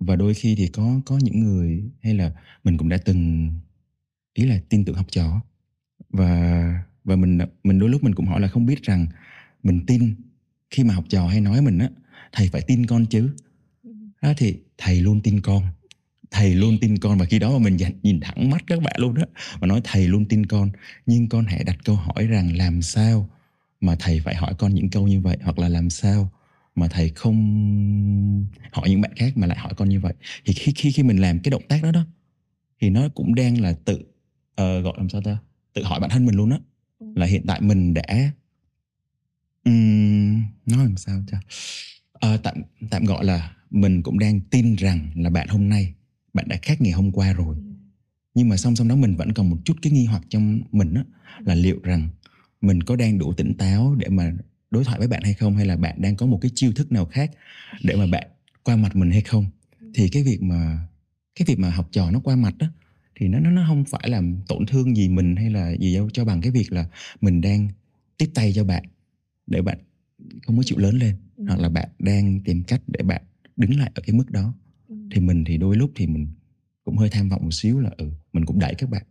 và 0.00 0.16
đôi 0.16 0.34
khi 0.34 0.54
thì 0.54 0.68
có 0.68 1.00
có 1.06 1.18
những 1.22 1.40
người 1.40 1.84
hay 2.02 2.14
là 2.14 2.32
mình 2.64 2.76
cũng 2.76 2.88
đã 2.88 2.98
từng 3.04 3.50
ý 4.34 4.44
là 4.44 4.60
tin 4.68 4.84
tưởng 4.84 4.96
học 4.96 5.06
trò. 5.10 5.40
Và 6.10 6.82
và 7.04 7.16
mình 7.16 7.38
mình 7.64 7.78
đôi 7.78 7.88
lúc 7.88 8.04
mình 8.04 8.14
cũng 8.14 8.26
hỏi 8.26 8.40
là 8.40 8.48
không 8.48 8.66
biết 8.66 8.82
rằng 8.82 9.06
mình 9.62 9.86
tin 9.86 10.14
khi 10.70 10.84
mà 10.84 10.94
học 10.94 11.04
trò 11.08 11.26
hay 11.26 11.40
nói 11.40 11.62
mình 11.62 11.78
á 11.78 11.90
thầy 12.32 12.48
phải 12.48 12.62
tin 12.62 12.86
con 12.86 13.06
chứ? 13.06 13.30
Đó 14.22 14.32
thì 14.36 14.56
thầy 14.78 15.00
luôn 15.00 15.20
tin 15.20 15.40
con 15.40 15.62
thầy 16.30 16.54
luôn 16.54 16.78
tin 16.80 16.98
con. 16.98 17.18
Và 17.18 17.24
khi 17.24 17.38
đó 17.38 17.52
mà 17.52 17.58
mình 17.58 17.76
nhìn 18.02 18.20
thẳng 18.20 18.50
mắt 18.50 18.64
các 18.66 18.82
bạn 18.82 18.94
luôn 18.98 19.14
đó 19.14 19.22
và 19.60 19.66
nói 19.66 19.80
thầy 19.84 20.08
luôn 20.08 20.24
tin 20.24 20.46
con 20.46 20.70
nhưng 21.06 21.28
con 21.28 21.44
hãy 21.44 21.64
đặt 21.64 21.76
câu 21.84 21.96
hỏi 21.96 22.26
rằng 22.26 22.56
làm 22.56 22.82
sao 22.82 23.28
mà 23.80 23.96
thầy 23.98 24.20
phải 24.20 24.34
hỏi 24.34 24.54
con 24.58 24.74
những 24.74 24.90
câu 24.90 25.08
như 25.08 25.20
vậy 25.20 25.36
hoặc 25.42 25.58
là 25.58 25.68
làm 25.68 25.90
sao 25.90 26.30
mà 26.74 26.88
thầy 26.88 27.08
không 27.08 28.46
hỏi 28.72 28.90
những 28.90 29.00
bạn 29.00 29.12
khác 29.16 29.36
mà 29.36 29.46
lại 29.46 29.58
hỏi 29.58 29.72
con 29.76 29.88
như 29.88 30.00
vậy? 30.00 30.14
Thì 30.44 30.52
khi 30.52 30.72
khi 30.76 30.92
khi 30.92 31.02
mình 31.02 31.18
làm 31.18 31.38
cái 31.38 31.50
động 31.50 31.62
tác 31.68 31.82
đó 31.82 31.92
đó 31.92 32.04
thì 32.80 32.90
nó 32.90 33.08
cũng 33.08 33.34
đang 33.34 33.60
là 33.60 33.72
tự 33.84 33.94
uh, 33.94 34.84
gọi 34.84 34.94
làm 34.96 35.08
sao 35.08 35.20
ta 35.22 35.38
tự 35.72 35.84
hỏi 35.84 36.00
bản 36.00 36.10
thân 36.10 36.26
mình 36.26 36.34
luôn 36.34 36.50
á. 36.50 36.58
Là 37.00 37.26
hiện 37.26 37.42
tại 37.46 37.60
mình 37.60 37.94
đã 37.94 38.30
um, 39.64 40.42
nói 40.66 40.84
làm 40.84 40.96
sao 40.96 41.22
cho 41.26 41.36
uh, 41.38 41.42
ờ, 42.12 42.36
tạm 42.36 42.62
tạm 42.90 43.04
gọi 43.04 43.24
là 43.24 43.56
mình 43.70 44.02
cũng 44.02 44.18
đang 44.18 44.40
tin 44.40 44.74
rằng 44.74 45.10
là 45.14 45.30
bạn 45.30 45.48
hôm 45.48 45.68
nay 45.68 45.94
bạn 46.34 46.48
đã 46.48 46.58
khác 46.62 46.80
ngày 46.80 46.92
hôm 46.92 47.12
qua 47.12 47.32
rồi 47.32 47.56
nhưng 48.34 48.48
mà 48.48 48.56
song 48.56 48.76
song 48.76 48.88
đó 48.88 48.96
mình 48.96 49.16
vẫn 49.16 49.32
còn 49.32 49.50
một 49.50 49.56
chút 49.64 49.76
cái 49.82 49.92
nghi 49.92 50.04
hoặc 50.04 50.22
trong 50.28 50.60
mình 50.72 50.94
đó 50.94 51.04
là 51.40 51.54
liệu 51.54 51.80
rằng 51.82 52.08
mình 52.60 52.82
có 52.82 52.96
đang 52.96 53.18
đủ 53.18 53.32
tỉnh 53.32 53.54
táo 53.54 53.94
để 53.98 54.08
mà 54.08 54.32
đối 54.70 54.84
thoại 54.84 54.98
với 54.98 55.08
bạn 55.08 55.22
hay 55.22 55.34
không, 55.34 55.56
hay 55.56 55.66
là 55.66 55.76
bạn 55.76 56.02
đang 56.02 56.16
có 56.16 56.26
một 56.26 56.38
cái 56.42 56.50
chiêu 56.54 56.72
thức 56.72 56.92
nào 56.92 57.04
khác 57.06 57.30
để 57.82 57.96
mà 57.96 58.06
bạn 58.06 58.28
qua 58.62 58.76
mặt 58.76 58.96
mình 58.96 59.10
hay 59.10 59.20
không 59.20 59.46
thì 59.94 60.08
cái 60.08 60.22
việc 60.22 60.42
mà, 60.42 60.86
cái 61.34 61.44
việc 61.48 61.58
mà 61.58 61.70
học 61.70 61.88
trò 61.92 62.10
nó 62.10 62.20
qua 62.20 62.36
mặt 62.36 62.58
đó 62.58 62.66
thì 63.16 63.28
nó 63.28 63.40
nó 63.40 63.50
nó 63.50 63.64
không 63.68 63.84
phải 63.84 64.08
làm 64.08 64.36
tổn 64.48 64.66
thương 64.66 64.96
gì 64.96 65.08
mình 65.08 65.36
hay 65.36 65.50
là 65.50 65.76
gì 65.80 65.94
đâu, 65.94 66.10
cho 66.12 66.24
bằng 66.24 66.40
cái 66.40 66.50
việc 66.50 66.72
là 66.72 66.88
mình 67.20 67.40
đang 67.40 67.68
tiếp 68.16 68.30
tay 68.34 68.52
cho 68.52 68.64
bạn 68.64 68.84
để 69.46 69.62
bạn 69.62 69.78
không 70.46 70.56
có 70.56 70.62
chịu 70.62 70.78
lớn 70.78 70.98
lên, 70.98 71.16
hoặc 71.46 71.60
là 71.60 71.68
bạn 71.68 71.88
đang 71.98 72.40
tìm 72.40 72.62
cách 72.62 72.82
để 72.86 73.02
bạn 73.02 73.22
đứng 73.56 73.78
lại 73.78 73.90
ở 73.94 74.02
cái 74.06 74.16
mức 74.16 74.30
đó 74.30 74.54
ừ 74.64 74.67
thì 75.10 75.20
mình 75.20 75.44
thì 75.44 75.56
đôi 75.56 75.76
lúc 75.76 75.90
thì 75.94 76.06
mình 76.06 76.28
cũng 76.84 76.96
hơi 76.96 77.10
tham 77.10 77.28
vọng 77.28 77.42
một 77.42 77.52
xíu 77.52 77.80
là 77.80 77.90
ừ 77.96 78.10
mình 78.32 78.44
cũng 78.44 78.58
đẩy 78.58 78.74
các 78.74 78.90
bạn 78.90 79.02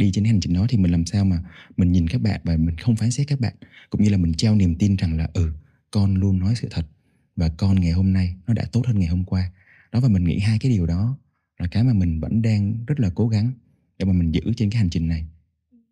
đi 0.00 0.10
trên 0.12 0.24
hành 0.24 0.40
trình 0.40 0.52
đó. 0.52 0.66
Thì 0.68 0.78
mình 0.78 0.90
làm 0.90 1.06
sao 1.06 1.24
mà 1.24 1.42
mình 1.76 1.92
nhìn 1.92 2.08
các 2.08 2.20
bạn 2.20 2.40
và 2.44 2.56
mình 2.56 2.76
không 2.76 2.96
phán 2.96 3.10
xét 3.10 3.28
các 3.28 3.40
bạn. 3.40 3.54
Cũng 3.90 4.02
như 4.02 4.10
là 4.10 4.16
mình 4.16 4.34
trao 4.34 4.56
niềm 4.56 4.74
tin 4.74 4.96
rằng 4.96 5.16
là 5.16 5.28
ừ 5.34 5.52
con 5.90 6.14
luôn 6.14 6.38
nói 6.38 6.54
sự 6.54 6.68
thật 6.70 6.86
và 7.36 7.48
con 7.48 7.80
ngày 7.80 7.92
hôm 7.92 8.12
nay 8.12 8.36
nó 8.46 8.54
đã 8.54 8.64
tốt 8.72 8.86
hơn 8.86 8.98
ngày 8.98 9.08
hôm 9.08 9.24
qua. 9.24 9.52
Đó 9.92 10.00
và 10.00 10.08
mình 10.08 10.24
nghĩ 10.24 10.38
hai 10.38 10.58
cái 10.58 10.72
điều 10.72 10.86
đó 10.86 11.18
là 11.58 11.66
cái 11.66 11.84
mà 11.84 11.92
mình 11.92 12.20
vẫn 12.20 12.42
đang 12.42 12.84
rất 12.86 13.00
là 13.00 13.10
cố 13.14 13.28
gắng 13.28 13.52
để 13.98 14.04
mà 14.04 14.12
mình 14.12 14.32
giữ 14.32 14.40
trên 14.56 14.70
cái 14.70 14.78
hành 14.78 14.90
trình 14.90 15.08
này. 15.08 15.26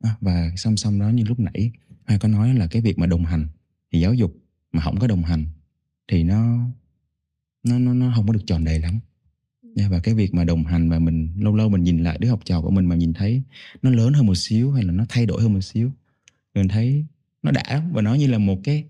À, 0.00 0.16
và 0.20 0.52
song 0.56 0.76
song 0.76 0.98
đó 0.98 1.08
như 1.08 1.24
lúc 1.24 1.40
nãy 1.40 1.70
hai 2.04 2.18
có 2.18 2.28
nói 2.28 2.54
là 2.54 2.66
cái 2.66 2.82
việc 2.82 2.98
mà 2.98 3.06
đồng 3.06 3.24
hành 3.24 3.46
thì 3.92 4.00
giáo 4.00 4.14
dục 4.14 4.36
mà 4.72 4.82
không 4.82 4.98
có 4.98 5.06
đồng 5.06 5.22
hành 5.22 5.46
thì 6.08 6.22
nó 6.22 6.68
nó 7.64 7.78
nó 7.78 7.94
nó 7.94 8.12
không 8.16 8.26
có 8.26 8.32
được 8.32 8.42
tròn 8.46 8.64
đầy 8.64 8.78
lắm 8.78 8.98
và 9.90 10.00
cái 10.00 10.14
việc 10.14 10.34
mà 10.34 10.44
đồng 10.44 10.64
hành 10.64 10.90
và 10.90 10.98
mình 10.98 11.28
lâu 11.38 11.56
lâu 11.56 11.68
mình 11.68 11.82
nhìn 11.82 12.02
lại 12.02 12.18
đứa 12.20 12.28
học 12.28 12.40
trò 12.44 12.60
của 12.60 12.70
mình 12.70 12.86
mà 12.86 12.96
nhìn 12.96 13.12
thấy 13.12 13.42
nó 13.82 13.90
lớn 13.90 14.12
hơn 14.12 14.26
một 14.26 14.34
xíu 14.34 14.70
hay 14.70 14.84
là 14.84 14.92
nó 14.92 15.06
thay 15.08 15.26
đổi 15.26 15.42
hơn 15.42 15.54
một 15.54 15.60
xíu 15.60 15.90
mình 16.54 16.68
thấy 16.68 17.04
nó 17.42 17.50
đã 17.50 17.82
và 17.92 18.02
nó 18.02 18.14
như 18.14 18.26
là 18.26 18.38
một 18.38 18.58
cái 18.64 18.84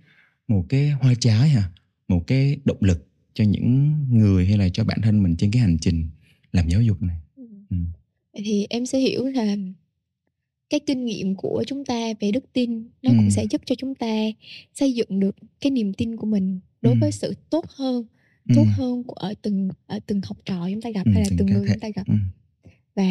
một 0.49 0.65
cái 0.69 0.91
hoa 0.91 1.15
trái 1.21 1.49
hả 1.49 1.71
một 2.09 2.27
cái 2.27 2.59
động 2.65 2.79
lực 2.81 3.07
cho 3.35 3.45
những 3.45 3.95
người 4.11 4.47
hay 4.47 4.59
là 4.59 4.69
cho 4.69 4.85
bản 4.85 4.99
thân 5.03 5.23
mình 5.23 5.37
trên 5.37 5.51
cái 5.51 5.63
hành 5.63 5.79
trình 5.81 6.09
làm 6.53 6.69
giáo 6.69 6.83
dục 6.83 7.03
này 7.03 7.17
ừ. 7.37 7.47
ừ. 7.71 7.77
thì 8.45 8.67
em 8.71 8.87
sẽ 8.87 8.99
hiểu 8.99 9.27
là 9.27 9.57
cái 10.71 10.81
kinh 10.81 11.05
nghiệm 11.05 11.35
của 11.35 11.65
chúng 11.67 11.85
ta 11.85 12.13
về 12.21 12.33
đức 12.33 12.45
tin 12.53 12.89
nó 13.03 13.11
ừ. 13.11 13.17
cũng 13.17 13.31
sẽ 13.31 13.45
giúp 13.51 13.61
cho 13.67 13.75
chúng 13.75 13.95
ta 13.95 14.17
xây 14.75 14.93
dựng 14.93 15.21
được 15.21 15.37
cái 15.61 15.71
niềm 15.71 15.93
tin 15.93 16.17
của 16.17 16.27
mình 16.27 16.61
đối 16.83 16.93
ừ. 16.93 16.99
với 17.01 17.13
sự 17.13 17.35
tốt 17.51 17.65
hơn 17.69 18.05
tốt 18.55 18.65
ừ. 18.65 18.71
hơn 18.77 19.05
của 19.05 19.15
ở 19.15 19.35
từng 19.43 19.69
ở 19.87 19.99
từng 20.07 20.21
học 20.25 20.37
trò 20.45 20.69
chúng 20.71 20.81
ta 20.81 20.91
gặp 20.91 21.07
ừ, 21.07 21.13
hay 21.15 21.23
là 21.23 21.31
từng 21.39 21.47
người 21.47 21.67
chúng 21.69 21.81
ta 21.81 21.89
gặp 21.95 22.07
ừ. 22.07 22.15
và 22.95 23.09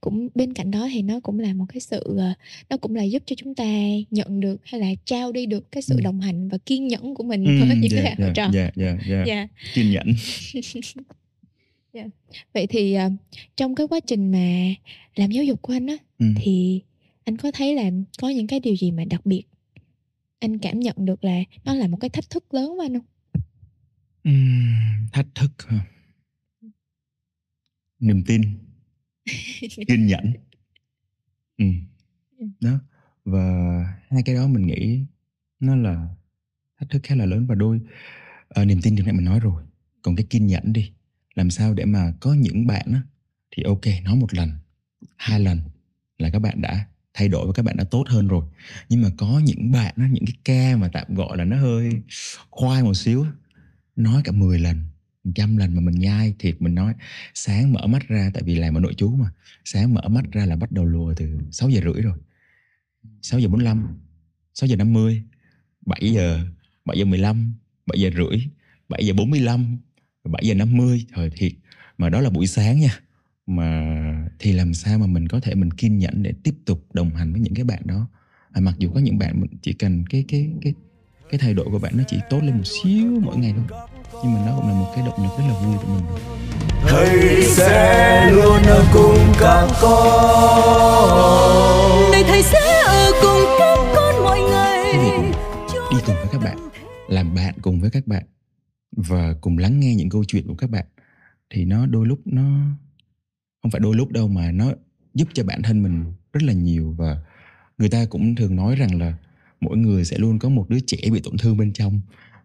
cũng 0.00 0.28
bên 0.34 0.52
cạnh 0.52 0.70
đó 0.70 0.88
thì 0.92 1.02
nó 1.02 1.20
cũng 1.20 1.38
là 1.38 1.54
một 1.54 1.64
cái 1.68 1.80
sự 1.80 2.16
ờ, 2.18 2.32
nó 2.70 2.76
cũng 2.76 2.94
là 2.94 3.02
giúp 3.02 3.22
cho 3.26 3.36
chúng 3.36 3.54
ta 3.54 3.64
nhận 4.10 4.40
được 4.40 4.60
hay 4.64 4.80
là 4.80 4.86
trao 5.04 5.32
đi 5.32 5.46
được 5.46 5.72
cái 5.72 5.82
sự 5.82 5.94
ừ. 5.94 6.00
đồng 6.04 6.20
hành 6.20 6.48
và 6.48 6.58
kiên 6.58 6.88
nhẫn 6.88 7.14
của 7.14 7.24
mình 7.24 7.44
ừ, 7.44 7.66
với 7.66 7.76
những 7.76 7.92
yeah, 7.92 8.04
cái 8.04 8.26
học 8.26 8.34
trò 8.34 8.42
yeah, 8.54 8.76
yeah, 8.76 8.98
yeah. 9.08 9.26
Yeah. 9.26 9.50
kiên 9.74 9.90
nhẫn 9.90 10.06
yeah. 11.92 12.08
vậy 12.54 12.66
thì 12.66 12.96
uh, 13.06 13.12
trong 13.56 13.74
cái 13.74 13.86
quá 13.86 14.00
trình 14.00 14.32
mà 14.32 14.74
làm 15.16 15.30
giáo 15.30 15.44
dục 15.44 15.62
của 15.62 15.72
anh 15.72 15.86
á 15.86 15.96
ừ. 16.18 16.26
thì 16.36 16.80
anh 17.24 17.36
có 17.36 17.50
thấy 17.50 17.74
là 17.74 17.90
có 18.18 18.28
những 18.28 18.46
cái 18.46 18.60
điều 18.60 18.76
gì 18.76 18.90
mà 18.90 19.04
đặc 19.04 19.26
biệt 19.26 19.42
anh 20.38 20.58
cảm 20.58 20.80
nhận 20.80 20.96
được 20.98 21.24
là 21.24 21.40
nó 21.64 21.74
là 21.74 21.88
một 21.88 21.96
cái 22.00 22.10
thách 22.10 22.30
thức 22.30 22.54
lớn 22.54 22.72
của 22.76 22.82
anh 22.82 22.94
không 22.94 23.06
Thách 25.12 25.26
thức 25.34 25.50
hả? 25.68 25.86
Niềm 28.00 28.24
tin, 28.26 28.42
kiên 29.88 30.06
nhẫn. 30.06 30.32
Ừm, 31.58 31.74
đó, 32.60 32.80
và 33.24 33.42
hai 34.10 34.22
cái 34.22 34.34
đó 34.34 34.46
mình 34.46 34.66
nghĩ 34.66 35.04
nó 35.60 35.76
là 35.76 36.08
thách 36.80 36.90
thức 36.90 37.02
khá 37.02 37.14
là 37.14 37.26
lớn 37.26 37.46
và 37.46 37.54
đôi 37.54 37.80
ờ, 38.48 38.64
niềm 38.64 38.82
tin 38.82 38.96
thì 38.96 39.02
nãy 39.02 39.12
mình 39.12 39.24
nói 39.24 39.40
rồi, 39.40 39.62
còn 40.02 40.16
cái 40.16 40.26
kiên 40.30 40.46
nhẫn 40.46 40.72
đi, 40.72 40.92
làm 41.34 41.50
sao 41.50 41.74
để 41.74 41.84
mà 41.84 42.12
có 42.20 42.34
những 42.34 42.66
bạn 42.66 42.86
á, 42.92 43.02
thì 43.50 43.62
ok 43.62 43.86
nói 44.04 44.16
một 44.16 44.34
lần, 44.34 44.50
hai 45.16 45.40
lần 45.40 45.60
là 46.18 46.30
các 46.30 46.38
bạn 46.38 46.60
đã 46.60 46.86
thay 47.14 47.28
đổi 47.28 47.46
và 47.46 47.52
các 47.52 47.62
bạn 47.62 47.76
đã 47.76 47.84
tốt 47.84 48.04
hơn 48.08 48.28
rồi. 48.28 48.44
Nhưng 48.88 49.02
mà 49.02 49.08
có 49.16 49.40
những 49.44 49.72
bạn 49.72 49.94
á, 49.96 50.08
những 50.12 50.24
cái 50.26 50.36
ca 50.44 50.76
mà 50.76 50.88
tạm 50.92 51.14
gọi 51.14 51.36
là 51.36 51.44
nó 51.44 51.56
hơi 51.56 52.02
khoai 52.50 52.82
một 52.82 52.94
xíu 52.94 53.26
nói 53.96 54.22
cả 54.24 54.32
10 54.32 54.58
lần 54.58 54.76
trăm 55.34 55.56
lần 55.56 55.74
mà 55.74 55.80
mình 55.80 55.98
nhai 55.98 56.34
thiệt 56.38 56.62
mình 56.62 56.74
nói 56.74 56.94
sáng 57.34 57.72
mở 57.72 57.86
mắt 57.86 58.08
ra 58.08 58.30
tại 58.34 58.42
vì 58.42 58.54
làm 58.54 58.74
ở 58.74 58.80
nội 58.80 58.94
chú 58.96 59.16
mà 59.16 59.30
sáng 59.64 59.94
mở 59.94 60.08
mắt 60.08 60.24
ra 60.32 60.46
là 60.46 60.56
bắt 60.56 60.72
đầu 60.72 60.84
lùa 60.84 61.14
từ 61.14 61.38
6 61.50 61.68
giờ 61.68 61.80
rưỡi 61.84 62.02
rồi. 62.02 62.18
6 63.22 63.40
giờ 63.40 63.48
45 63.48 63.98
6 64.54 64.66
giờ 64.66 64.76
50 64.76 65.22
7 65.86 66.12
giờ 66.12 66.40
7 66.84 66.98
giờ 66.98 67.04
15 67.04 67.54
7 67.86 68.00
giờ 68.00 68.10
rưỡi 68.16 68.38
7 68.88 69.06
giờ 69.06 69.14
45 69.14 69.78
7 70.24 70.42
giờ 70.46 70.54
50 70.54 71.06
thời 71.12 71.30
thiệt 71.30 71.52
mà 71.98 72.08
đó 72.08 72.20
là 72.20 72.30
buổi 72.30 72.46
sáng 72.46 72.80
nha. 72.80 73.00
Mà 73.46 74.28
thì 74.38 74.52
làm 74.52 74.74
sao 74.74 74.98
mà 74.98 75.06
mình 75.06 75.28
có 75.28 75.40
thể 75.40 75.54
mình 75.54 75.70
kiên 75.70 75.98
nhẫn 75.98 76.22
để 76.22 76.32
tiếp 76.42 76.54
tục 76.64 76.94
đồng 76.94 77.10
hành 77.10 77.32
với 77.32 77.40
những 77.40 77.54
cái 77.54 77.64
bạn 77.64 77.82
đó? 77.84 78.08
À, 78.52 78.60
mặc 78.60 78.74
dù 78.78 78.90
có 78.90 79.00
những 79.00 79.18
bạn 79.18 79.46
chỉ 79.62 79.72
cần 79.72 80.04
cái 80.06 80.24
cái 80.28 80.50
cái 80.62 80.74
cái 81.30 81.38
thay 81.38 81.54
đổi 81.54 81.66
của 81.70 81.78
bạn 81.78 81.92
nó 81.96 82.04
chỉ 82.08 82.16
tốt 82.30 82.38
lên 82.42 82.56
một 82.56 82.64
xíu 82.64 83.20
mỗi 83.22 83.36
ngày 83.36 83.54
thôi. 83.56 83.64
Nhưng 84.24 84.34
mà 84.34 84.40
nó 84.46 84.56
cũng 84.56 84.68
là 84.68 84.74
một 84.74 84.92
cái 84.96 85.06
động 85.06 85.22
lực 85.22 85.30
rất 85.38 85.44
là 85.48 85.54
vui 85.54 85.76
của 85.76 85.86
mình. 85.94 86.04
Thầy 86.88 87.42
sẽ 87.42 88.30
luôn 88.30 88.62
ở 88.62 88.84
cùng 88.92 89.18
các 89.40 89.68
con. 89.82 91.10
Này 92.12 92.24
thầy 92.26 92.42
sẽ 92.42 92.82
ở 92.86 93.12
cùng 93.22 93.44
các 93.58 93.78
con 93.94 94.24
mọi 94.24 94.40
ngày. 94.40 94.92
Đi 95.90 95.96
cùng 96.06 96.16
với 96.16 96.26
các 96.32 96.40
bạn 96.44 96.58
làm 97.08 97.34
bạn 97.34 97.54
cùng 97.62 97.80
với 97.80 97.90
các 97.90 98.06
bạn 98.06 98.22
và 98.96 99.34
cùng 99.40 99.58
lắng 99.58 99.80
nghe 99.80 99.94
những 99.94 100.08
câu 100.08 100.24
chuyện 100.24 100.46
của 100.46 100.54
các 100.54 100.70
bạn 100.70 100.84
thì 101.50 101.64
nó 101.64 101.86
đôi 101.86 102.06
lúc 102.06 102.20
nó 102.24 102.42
không 103.62 103.70
phải 103.70 103.80
đôi 103.80 103.96
lúc 103.96 104.10
đâu 104.10 104.28
mà 104.28 104.52
nó 104.52 104.72
giúp 105.14 105.28
cho 105.34 105.44
bản 105.44 105.62
thân 105.62 105.82
mình 105.82 106.04
rất 106.32 106.42
là 106.42 106.52
nhiều. 106.52 106.94
Và 106.98 107.16
người 107.78 107.88
ta 107.88 108.04
cũng 108.10 108.34
thường 108.34 108.56
nói 108.56 108.76
rằng 108.76 109.00
là 109.00 109.12
mỗi 109.66 109.76
người 109.76 110.04
sẽ 110.04 110.18
luôn 110.18 110.38
có 110.38 110.48
một 110.48 110.68
đứa 110.68 110.80
trẻ 110.86 110.98
bị 111.12 111.20
tổn 111.20 111.38
thương 111.38 111.56
bên 111.56 111.72
trong. 111.72 112.00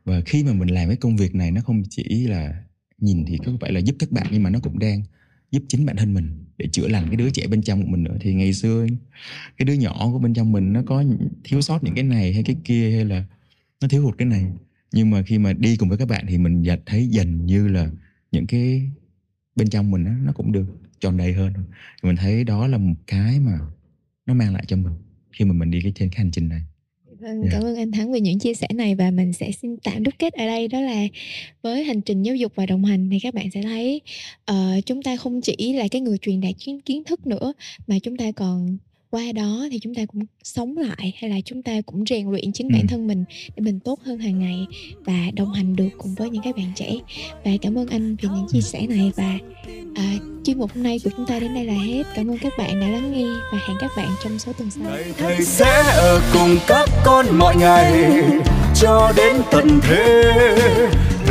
Và 0.05 0.21
khi 0.25 0.43
mà 0.43 0.53
mình 0.53 0.67
làm 0.67 0.88
cái 0.88 0.97
công 0.97 1.17
việc 1.17 1.36
này 1.36 1.51
nó 1.51 1.62
không 1.62 1.84
chỉ 1.89 2.27
là 2.27 2.63
nhìn 2.97 3.25
thì 3.27 3.38
có 3.45 3.51
phải 3.62 3.71
là 3.71 3.79
giúp 3.79 3.95
các 3.99 4.12
bạn 4.12 4.27
nhưng 4.31 4.43
mà 4.43 4.49
nó 4.49 4.60
cũng 4.60 4.79
đang 4.79 5.03
giúp 5.51 5.63
chính 5.67 5.86
bản 5.86 5.95
thân 5.95 6.13
mình 6.13 6.45
để 6.57 6.67
chữa 6.71 6.88
lành 6.88 7.07
cái 7.07 7.15
đứa 7.15 7.29
trẻ 7.29 7.47
bên 7.47 7.62
trong 7.62 7.81
của 7.81 7.88
mình 7.88 8.03
nữa. 8.03 8.17
Thì 8.21 8.34
ngày 8.34 8.53
xưa 8.53 8.88
cái 9.57 9.65
đứa 9.65 9.73
nhỏ 9.73 10.10
của 10.12 10.19
bên 10.19 10.34
trong 10.34 10.51
mình 10.51 10.73
nó 10.73 10.84
có 10.86 11.03
thiếu 11.43 11.62
sót 11.62 11.84
những 11.84 11.95
cái 11.95 12.03
này 12.03 12.34
hay 12.34 12.43
cái 12.43 12.55
kia 12.63 12.91
hay 12.91 13.05
là 13.05 13.25
nó 13.81 13.88
thiếu 13.88 14.03
hụt 14.03 14.17
cái 14.17 14.27
này. 14.27 14.45
Nhưng 14.93 15.10
mà 15.10 15.23
khi 15.23 15.38
mà 15.38 15.53
đi 15.53 15.77
cùng 15.77 15.89
với 15.89 15.97
các 15.97 16.07
bạn 16.07 16.25
thì 16.27 16.38
mình 16.38 16.63
thấy 16.86 17.07
dần 17.07 17.45
như 17.45 17.67
là 17.67 17.91
những 18.31 18.47
cái 18.47 18.91
bên 19.55 19.69
trong 19.69 19.91
mình 19.91 20.05
đó, 20.05 20.12
nó 20.23 20.31
cũng 20.34 20.51
được 20.51 20.65
tròn 20.99 21.17
đầy 21.17 21.34
hơn. 21.34 21.53
Mình 22.03 22.15
thấy 22.15 22.43
đó 22.43 22.67
là 22.67 22.77
một 22.77 22.95
cái 23.07 23.39
mà 23.39 23.60
nó 24.25 24.34
mang 24.34 24.53
lại 24.53 24.63
cho 24.67 24.77
mình 24.77 24.93
khi 25.31 25.45
mà 25.45 25.53
mình 25.53 25.71
đi 25.71 25.81
cái 25.81 25.91
trên 25.95 26.10
cái 26.10 26.17
hành 26.17 26.31
trình 26.31 26.49
này. 26.49 26.62
Vâng, 27.21 27.41
yeah. 27.41 27.53
Dạ. 27.53 27.57
cảm 27.57 27.63
ơn 27.63 27.75
anh 27.75 27.91
Thắng 27.91 28.12
về 28.12 28.21
những 28.21 28.39
chia 28.39 28.53
sẻ 28.53 28.67
này 28.73 28.95
và 28.95 29.12
mình 29.12 29.34
sẽ 29.34 29.51
xin 29.51 29.77
tạm 29.77 30.03
đúc 30.03 30.13
kết 30.19 30.34
ở 30.34 30.45
đây 30.45 30.67
đó 30.67 30.81
là 30.81 31.07
với 31.62 31.84
hành 31.84 32.01
trình 32.01 32.23
giáo 32.23 32.36
dục 32.36 32.51
và 32.55 32.65
đồng 32.65 32.86
hành 32.86 33.10
thì 33.10 33.19
các 33.19 33.34
bạn 33.34 33.51
sẽ 33.53 33.62
thấy 33.62 34.01
uh, 34.51 34.86
chúng 34.86 35.03
ta 35.03 35.15
không 35.15 35.41
chỉ 35.41 35.73
là 35.73 35.88
cái 35.91 36.01
người 36.01 36.17
truyền 36.17 36.41
đạt 36.41 36.53
kiến 36.60 36.81
kiến 36.81 37.03
thức 37.03 37.27
nữa 37.27 37.53
mà 37.88 37.99
chúng 37.99 38.17
ta 38.17 38.31
còn 38.36 38.77
qua 39.12 39.32
đó 39.36 39.67
thì 39.71 39.80
chúng 39.80 39.95
ta 39.95 40.02
cũng 40.06 40.21
sống 40.43 40.78
lại 40.78 41.13
hay 41.21 41.30
là 41.30 41.36
chúng 41.45 41.62
ta 41.63 41.71
cũng 41.86 42.04
rèn 42.10 42.32
luyện 42.32 42.52
chính 42.54 42.67
Ừ. 42.67 42.74
bản 42.74 42.88
thân 42.88 43.08
mình 43.08 43.24
để 43.56 43.62
mình 43.62 43.80
tốt 43.80 44.00
hơn 44.06 44.17
hàng 44.19 44.39
ngày 44.39 44.65
và 45.06 45.13
đồng 45.34 45.54
hành 45.54 45.76
được 45.76 45.89
cùng 45.97 46.15
với 46.15 46.30
những 46.30 46.41
các 46.43 46.56
bạn 46.58 46.71
trẻ. 46.76 46.91
Và 47.45 47.52
cảm 47.62 47.78
ơn 47.78 47.88
anh 47.88 48.15
vì 48.21 48.30
những 48.36 48.47
chia 48.52 48.62
sẻ 48.62 48.88
này 48.89 49.12
và 49.15 49.38
à, 49.95 50.13
chuyên 50.45 50.58
mục 50.60 50.71
hôm 50.76 50.84
nay 50.84 51.00
của 51.04 51.10
chúng 51.17 51.26
ta 51.26 51.39
đến 51.39 51.54
đây 51.54 51.65
là 51.65 51.74
hết. 51.74 52.04
Cảm 52.15 52.28
ơn 52.32 52.38
các 52.38 52.54
bạn 52.58 52.82
đã 52.82 52.88
lắng 52.88 53.12
nghe 53.13 53.26
và 53.52 53.60
hẹn 53.67 53.78
các 53.82 53.91
bạn 53.97 54.10
trong 54.24 54.39
số 54.39 54.54
tuần 54.54 54.69
sau. 54.71 54.84
Ngày 54.84 55.04
thầy 55.17 55.45
sẽ 55.45 55.84
ở 55.95 56.21
cùng 56.34 56.58
các 56.67 56.89
con 57.06 57.26
mọi 57.38 57.56
ngày 57.56 58.04
cho 58.82 59.12
đến 59.17 59.36
tận 59.52 59.80
thế 59.82 60.24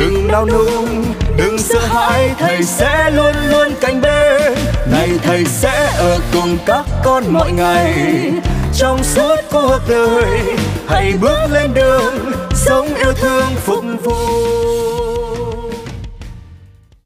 đừng 0.01 0.27
đau 0.27 0.45
nung, 0.45 1.03
đừng 1.37 1.57
sợ 1.57 1.79
hãi 1.79 2.31
thầy 2.39 2.63
sẽ 2.63 3.11
luôn 3.11 3.35
luôn 3.49 3.67
cạnh 3.81 4.01
bên. 4.01 4.53
Này 4.91 5.09
thầy 5.23 5.45
sẽ 5.45 5.93
ở 5.97 6.19
cùng 6.33 6.57
các 6.65 6.85
con 7.03 7.23
mọi 7.27 7.51
ngày. 7.51 7.93
Trong 8.73 9.03
suốt 9.03 9.35
cuộc 9.51 9.79
đời 9.89 10.39
hãy 10.87 11.13
bước 11.21 11.47
lên 11.51 11.73
đường 11.73 12.31
sống 12.53 12.87
yêu 12.95 13.13
thương 13.13 13.45
phục 13.65 13.85
vụ 14.03 14.80